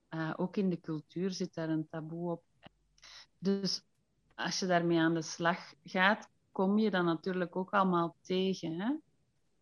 Uh, 0.10 0.34
ook 0.36 0.58
in 0.58 0.70
de 0.70 0.80
cultuur 0.80 1.32
zit 1.32 1.54
daar 1.54 1.70
een 1.70 1.88
taboe 1.90 2.32
op. 2.32 2.44
Dus 3.38 3.87
als 4.38 4.60
je 4.60 4.66
daarmee 4.66 5.00
aan 5.00 5.14
de 5.14 5.22
slag 5.22 5.74
gaat, 5.84 6.30
kom 6.52 6.78
je 6.78 6.92
dan 6.92 7.06
natuurlijk 7.06 7.56
ook 7.56 7.72
allemaal 7.74 8.16
tegen. 8.22 8.80
Hè? 8.80 8.94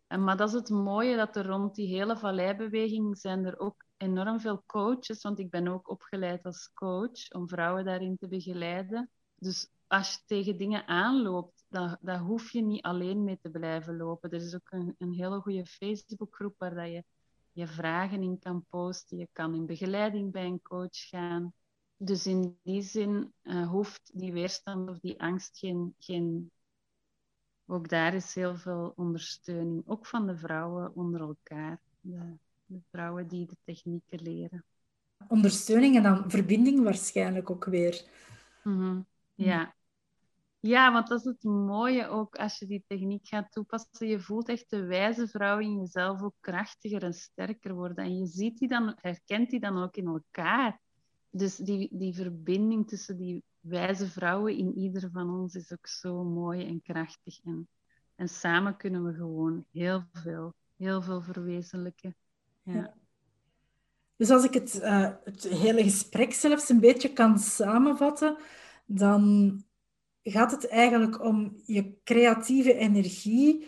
En, 0.06 0.24
maar 0.24 0.36
dat 0.36 0.48
is 0.48 0.54
het 0.54 0.68
mooie 0.68 1.16
dat 1.16 1.36
er 1.36 1.46
rond 1.46 1.74
die 1.74 1.96
hele 1.96 2.16
valleibeweging 2.16 3.18
zijn 3.18 3.44
er 3.44 3.58
ook 3.58 3.84
enorm 3.96 4.40
veel 4.40 4.62
coaches, 4.66 5.22
want 5.22 5.38
ik 5.38 5.50
ben 5.50 5.68
ook 5.68 5.90
opgeleid 5.90 6.44
als 6.44 6.72
coach 6.74 7.30
om 7.30 7.48
vrouwen 7.48 7.84
daarin 7.84 8.16
te 8.16 8.28
begeleiden. 8.28 9.10
Dus 9.36 9.70
als 9.86 10.12
je 10.12 10.20
tegen 10.26 10.56
dingen 10.56 10.86
aanloopt, 10.86 11.64
dan, 11.68 12.18
hoef 12.18 12.52
je 12.52 12.62
niet 12.62 12.82
alleen 12.82 13.24
mee 13.24 13.38
te 13.42 13.50
blijven 13.50 13.96
lopen. 13.96 14.30
Er 14.30 14.40
is 14.40 14.54
ook 14.54 14.70
een, 14.70 14.94
een 14.98 15.12
hele 15.12 15.40
goede 15.40 15.66
Facebookgroep 15.66 16.54
waar 16.58 16.74
dat 16.74 16.88
je 16.88 17.04
je 17.52 17.66
vragen 17.66 18.22
in 18.22 18.38
kan 18.38 18.64
posten. 18.68 19.18
Je 19.18 19.28
kan 19.32 19.54
in 19.54 19.66
begeleiding 19.66 20.32
bij 20.32 20.44
een 20.44 20.62
coach 20.62 21.08
gaan. 21.08 21.52
Dus 21.96 22.26
in 22.26 22.58
die 22.62 22.82
zin 22.82 23.32
uh, 23.42 23.68
hoeft 23.68 24.10
die 24.14 24.32
weerstand 24.32 24.90
of 24.90 24.98
die 24.98 25.20
angst 25.20 25.58
geen, 25.58 25.94
geen 25.98 26.50
ook 27.66 27.88
daar 27.88 28.14
is 28.14 28.34
heel 28.34 28.56
veel 28.56 28.92
ondersteuning, 28.96 29.82
ook 29.86 30.06
van 30.06 30.26
de 30.26 30.36
vrouwen 30.36 30.94
onder 30.94 31.20
elkaar, 31.20 31.80
de, 32.00 32.36
de 32.66 32.80
vrouwen 32.90 33.28
die 33.28 33.46
de 33.46 33.56
technieken 33.64 34.22
leren. 34.22 34.64
Ondersteuning 35.28 35.96
en 35.96 36.02
dan 36.02 36.30
verbinding 36.30 36.82
waarschijnlijk 36.82 37.50
ook 37.50 37.64
weer. 37.64 38.04
Mm 38.62 39.06
Ja. 39.34 39.74
Ja, 40.60 40.92
want 40.92 41.08
dat 41.08 41.18
is 41.18 41.24
het 41.24 41.42
mooie 41.42 42.08
ook 42.08 42.36
als 42.36 42.58
je 42.58 42.66
die 42.66 42.84
techniek 42.86 43.26
gaat 43.26 43.52
toepassen. 43.52 44.08
Je 44.08 44.20
voelt 44.20 44.48
echt 44.48 44.70
de 44.70 44.84
wijze 44.84 45.28
vrouw 45.28 45.58
in 45.58 45.76
jezelf 45.78 46.22
ook 46.22 46.34
krachtiger 46.40 47.02
en 47.02 47.12
sterker 47.12 47.74
worden. 47.74 48.04
En 48.04 48.18
je 48.18 48.26
ziet 48.26 48.58
die 48.58 48.68
dan, 48.68 48.96
herkent 49.00 49.50
die 49.50 49.60
dan 49.60 49.82
ook 49.82 49.96
in 49.96 50.06
elkaar. 50.06 50.80
Dus 51.36 51.56
die, 51.56 51.88
die 51.92 52.14
verbinding 52.14 52.88
tussen 52.88 53.16
die 53.16 53.42
wijze 53.60 54.06
vrouwen 54.06 54.56
in 54.56 54.78
ieder 54.78 55.10
van 55.12 55.30
ons 55.30 55.54
is 55.54 55.72
ook 55.72 55.86
zo 55.86 56.24
mooi 56.24 56.66
en 56.66 56.82
krachtig. 56.82 57.40
En, 57.44 57.68
en 58.14 58.28
samen 58.28 58.76
kunnen 58.76 59.04
we 59.04 59.14
gewoon 59.14 59.64
heel 59.72 60.04
veel, 60.12 60.54
heel 60.76 61.02
veel 61.02 61.22
verwezenlijken. 61.22 62.16
Ja. 62.62 62.94
Dus 64.16 64.30
als 64.30 64.44
ik 64.44 64.54
het, 64.54 64.80
uh, 64.82 65.10
het 65.24 65.42
hele 65.42 65.82
gesprek 65.82 66.32
zelfs 66.32 66.68
een 66.68 66.80
beetje 66.80 67.12
kan 67.12 67.38
samenvatten, 67.38 68.36
dan 68.86 69.64
gaat 70.22 70.50
het 70.50 70.68
eigenlijk 70.68 71.24
om 71.24 71.60
je 71.64 71.94
creatieve 72.04 72.74
energie 72.74 73.66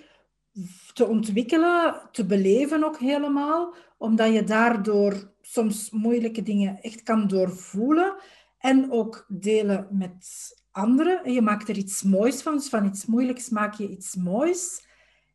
te 0.92 1.06
ontwikkelen, 1.06 2.08
te 2.12 2.26
beleven 2.26 2.84
ook 2.84 2.98
helemaal, 2.98 3.74
omdat 3.96 4.32
je 4.32 4.44
daardoor 4.44 5.32
soms 5.48 5.90
moeilijke 5.90 6.42
dingen 6.42 6.80
echt 6.80 7.02
kan 7.02 7.26
doorvoelen 7.26 8.16
en 8.58 8.92
ook 8.92 9.24
delen 9.28 9.88
met 9.90 10.52
anderen. 10.70 11.24
En 11.24 11.32
je 11.32 11.40
maakt 11.40 11.68
er 11.68 11.76
iets 11.76 12.02
moois 12.02 12.42
van, 12.42 12.52
dus 12.52 12.68
van 12.68 12.86
iets 12.86 13.06
moeilijks 13.06 13.48
maak 13.48 13.74
je 13.74 13.88
iets 13.88 14.14
moois. 14.14 14.86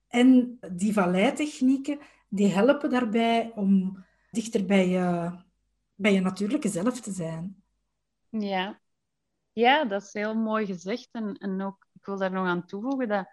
En 0.08 0.58
die 0.72 0.94
valleitechnieken, 0.94 2.00
die 2.30 2.48
helpen 2.48 2.90
daarbij 2.90 3.52
om 3.56 4.04
dichter 4.32 4.66
bij 4.66 4.88
je, 4.88 5.32
bij 5.96 6.14
je 6.14 6.22
natuurlijke 6.22 6.70
zelf 6.70 7.02
te 7.02 7.12
zijn. 7.12 7.64
Ja, 8.30 8.82
ja, 9.52 9.86
dat 9.86 10.02
is 10.02 10.14
heel 10.14 10.36
mooi 10.36 10.66
gezegd. 10.66 11.10
En, 11.12 11.38
en 11.38 11.62
ook, 11.62 11.88
ik 11.94 12.06
wil 12.06 12.18
daar 12.18 12.32
nog 12.32 12.48
aan 12.48 12.66
toevoegen 12.66 13.08
dat 13.08 13.28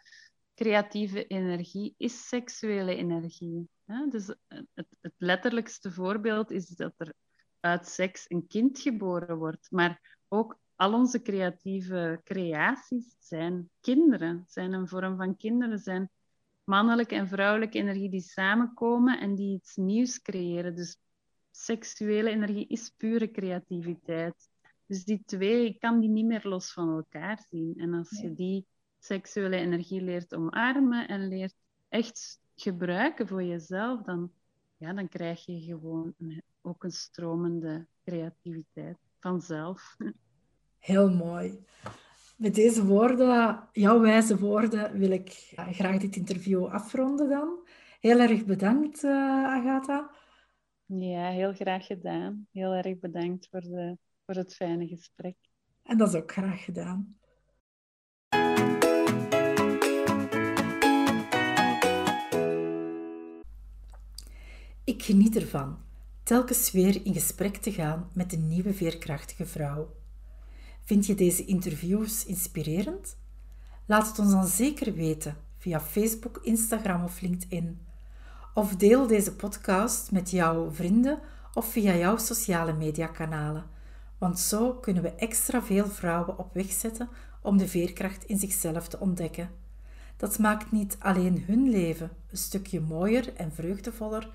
creatieve 0.54 1.26
energie 1.26 1.94
is 1.96 2.28
seksuele 2.28 2.96
energie. 2.96 3.68
Dus 4.10 4.26
het, 4.48 4.86
het 5.00 5.14
letterlijkste 5.16 5.90
voorbeeld 5.90 6.50
is 6.50 6.68
dat 6.68 6.94
er 6.96 7.12
uit 7.60 7.86
seks 7.86 8.24
een 8.28 8.46
kind 8.46 8.78
geboren 8.78 9.36
wordt. 9.36 9.70
Maar 9.70 10.18
ook 10.28 10.58
al 10.76 10.92
onze 10.92 11.22
creatieve 11.22 12.20
creaties 12.24 13.16
zijn 13.18 13.70
kinderen, 13.80 14.44
zijn 14.46 14.72
een 14.72 14.88
vorm 14.88 15.16
van 15.16 15.36
kinderen, 15.36 15.78
zijn 15.78 16.10
mannelijke 16.64 17.14
en 17.14 17.28
vrouwelijke 17.28 17.78
energie 17.78 18.10
die 18.10 18.20
samenkomen 18.20 19.20
en 19.20 19.34
die 19.34 19.54
iets 19.54 19.76
nieuws 19.76 20.22
creëren. 20.22 20.74
Dus 20.74 20.96
seksuele 21.50 22.30
energie 22.30 22.66
is 22.66 22.92
pure 22.96 23.30
creativiteit. 23.30 24.48
Dus 24.86 25.04
die 25.04 25.22
twee, 25.24 25.64
ik 25.64 25.80
kan 25.80 26.00
die 26.00 26.10
niet 26.10 26.26
meer 26.26 26.48
los 26.48 26.72
van 26.72 26.88
elkaar 26.88 27.46
zien. 27.48 27.74
En 27.76 27.94
als 27.94 28.20
je 28.20 28.32
die 28.32 28.66
seksuele 28.98 29.56
energie 29.56 30.02
leert 30.02 30.34
omarmen 30.34 31.08
en 31.08 31.28
leert 31.28 31.54
echt 31.88 32.39
gebruiken 32.60 33.28
voor 33.28 33.42
jezelf, 33.42 34.02
dan, 34.02 34.32
ja, 34.76 34.92
dan 34.92 35.08
krijg 35.08 35.46
je 35.46 35.60
gewoon 35.60 36.14
ook 36.60 36.84
een 36.84 36.90
stromende 36.90 37.86
creativiteit 38.04 38.98
vanzelf. 39.18 39.96
Heel 40.78 41.10
mooi. 41.10 41.64
Met 42.36 42.54
deze 42.54 42.86
woorden, 42.86 43.68
jouw 43.72 44.00
wijze 44.00 44.38
woorden, 44.38 44.98
wil 44.98 45.10
ik 45.10 45.54
graag 45.70 46.00
dit 46.00 46.16
interview 46.16 46.64
afronden 46.64 47.28
dan. 47.28 47.68
Heel 48.00 48.18
erg 48.18 48.44
bedankt, 48.44 49.02
uh, 49.02 49.10
Agatha. 49.44 50.10
Ja, 50.86 51.28
heel 51.28 51.52
graag 51.52 51.86
gedaan. 51.86 52.46
Heel 52.52 52.72
erg 52.72 52.98
bedankt 52.98 53.48
voor 53.50 53.60
de 53.60 53.98
voor 54.30 54.42
het 54.42 54.54
fijne 54.54 54.86
gesprek. 54.86 55.36
En 55.82 55.98
dat 55.98 56.08
is 56.08 56.14
ook 56.14 56.32
graag 56.32 56.64
gedaan. 56.64 57.18
Ik 64.90 65.02
geniet 65.02 65.36
ervan 65.36 65.78
telkens 66.22 66.70
weer 66.70 67.06
in 67.06 67.12
gesprek 67.14 67.56
te 67.56 67.72
gaan 67.72 68.10
met 68.12 68.32
een 68.32 68.48
nieuwe 68.48 68.74
veerkrachtige 68.74 69.46
vrouw. 69.46 69.94
Vind 70.84 71.06
je 71.06 71.14
deze 71.14 71.44
interviews 71.44 72.26
inspirerend? 72.26 73.16
Laat 73.86 74.06
het 74.06 74.18
ons 74.18 74.30
dan 74.30 74.46
zeker 74.46 74.94
weten 74.94 75.36
via 75.58 75.80
Facebook, 75.80 76.40
Instagram 76.42 77.04
of 77.04 77.20
LinkedIn. 77.20 77.80
Of 78.54 78.76
deel 78.76 79.06
deze 79.06 79.36
podcast 79.36 80.10
met 80.12 80.30
jouw 80.30 80.70
vrienden 80.70 81.18
of 81.54 81.72
via 81.72 81.96
jouw 81.96 82.16
sociale 82.16 82.72
mediakanalen 82.72 83.64
want 84.18 84.38
zo 84.38 84.72
kunnen 84.74 85.02
we 85.02 85.14
extra 85.14 85.62
veel 85.62 85.86
vrouwen 85.86 86.38
op 86.38 86.54
weg 86.54 86.70
zetten 86.70 87.08
om 87.42 87.56
de 87.56 87.68
veerkracht 87.68 88.24
in 88.24 88.38
zichzelf 88.38 88.88
te 88.88 89.00
ontdekken. 89.00 89.50
Dat 90.16 90.38
maakt 90.38 90.72
niet 90.72 90.96
alleen 90.98 91.44
hun 91.46 91.68
leven 91.68 92.10
een 92.30 92.38
stukje 92.38 92.80
mooier 92.80 93.34
en 93.34 93.52
vreugdevoller, 93.52 94.28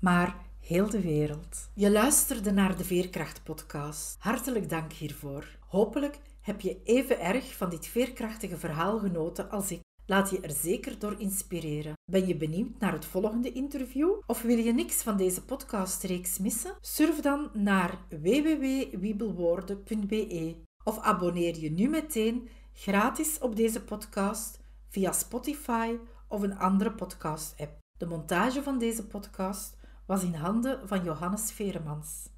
maar 0.00 0.36
heel 0.60 0.90
de 0.90 1.00
wereld. 1.00 1.70
Je 1.74 1.90
luisterde 1.90 2.50
naar 2.50 2.76
de 2.76 2.84
Veerkracht-podcast. 2.84 4.16
Hartelijk 4.18 4.68
dank 4.68 4.92
hiervoor. 4.92 5.58
Hopelijk 5.66 6.18
heb 6.40 6.60
je 6.60 6.80
even 6.84 7.20
erg 7.20 7.56
van 7.56 7.70
dit 7.70 7.86
veerkrachtige 7.86 8.58
verhaal 8.58 8.98
genoten 8.98 9.50
als 9.50 9.70
ik. 9.70 9.80
Laat 10.06 10.30
je 10.30 10.40
er 10.40 10.52
zeker 10.52 10.98
door 10.98 11.20
inspireren. 11.20 11.92
Ben 12.10 12.26
je 12.26 12.36
benieuwd 12.36 12.78
naar 12.78 12.92
het 12.92 13.04
volgende 13.04 13.52
interview? 13.52 14.10
Of 14.26 14.42
wil 14.42 14.58
je 14.58 14.72
niks 14.72 15.02
van 15.02 15.16
deze 15.16 15.44
podcastreeks 15.44 16.38
missen? 16.38 16.76
Surf 16.80 17.20
dan 17.20 17.50
naar 17.52 17.98
www.wiebelwoorden.be 18.08 20.56
of 20.84 20.98
abonneer 20.98 21.58
je 21.58 21.70
nu 21.70 21.88
meteen 21.88 22.48
gratis 22.72 23.38
op 23.38 23.56
deze 23.56 23.84
podcast 23.84 24.60
via 24.88 25.12
Spotify 25.12 25.96
of 26.28 26.42
een 26.42 26.58
andere 26.58 26.92
podcast-app. 26.92 27.78
De 27.98 28.06
montage 28.06 28.62
van 28.62 28.78
deze 28.78 29.06
podcast 29.06 29.79
was 30.10 30.22
in 30.22 30.34
handen 30.34 30.88
van 30.88 31.04
Johannes 31.04 31.52
Veremans. 31.52 32.30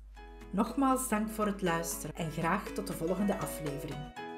Nogmaals 0.51 1.09
dank 1.09 1.31
voor 1.31 1.47
het 1.47 1.63
luisteren 1.63 2.17
en 2.17 2.31
graag 2.31 2.65
tot 2.65 2.87
de 2.87 2.93
volgende 2.93 3.39
aflevering. 3.39 4.32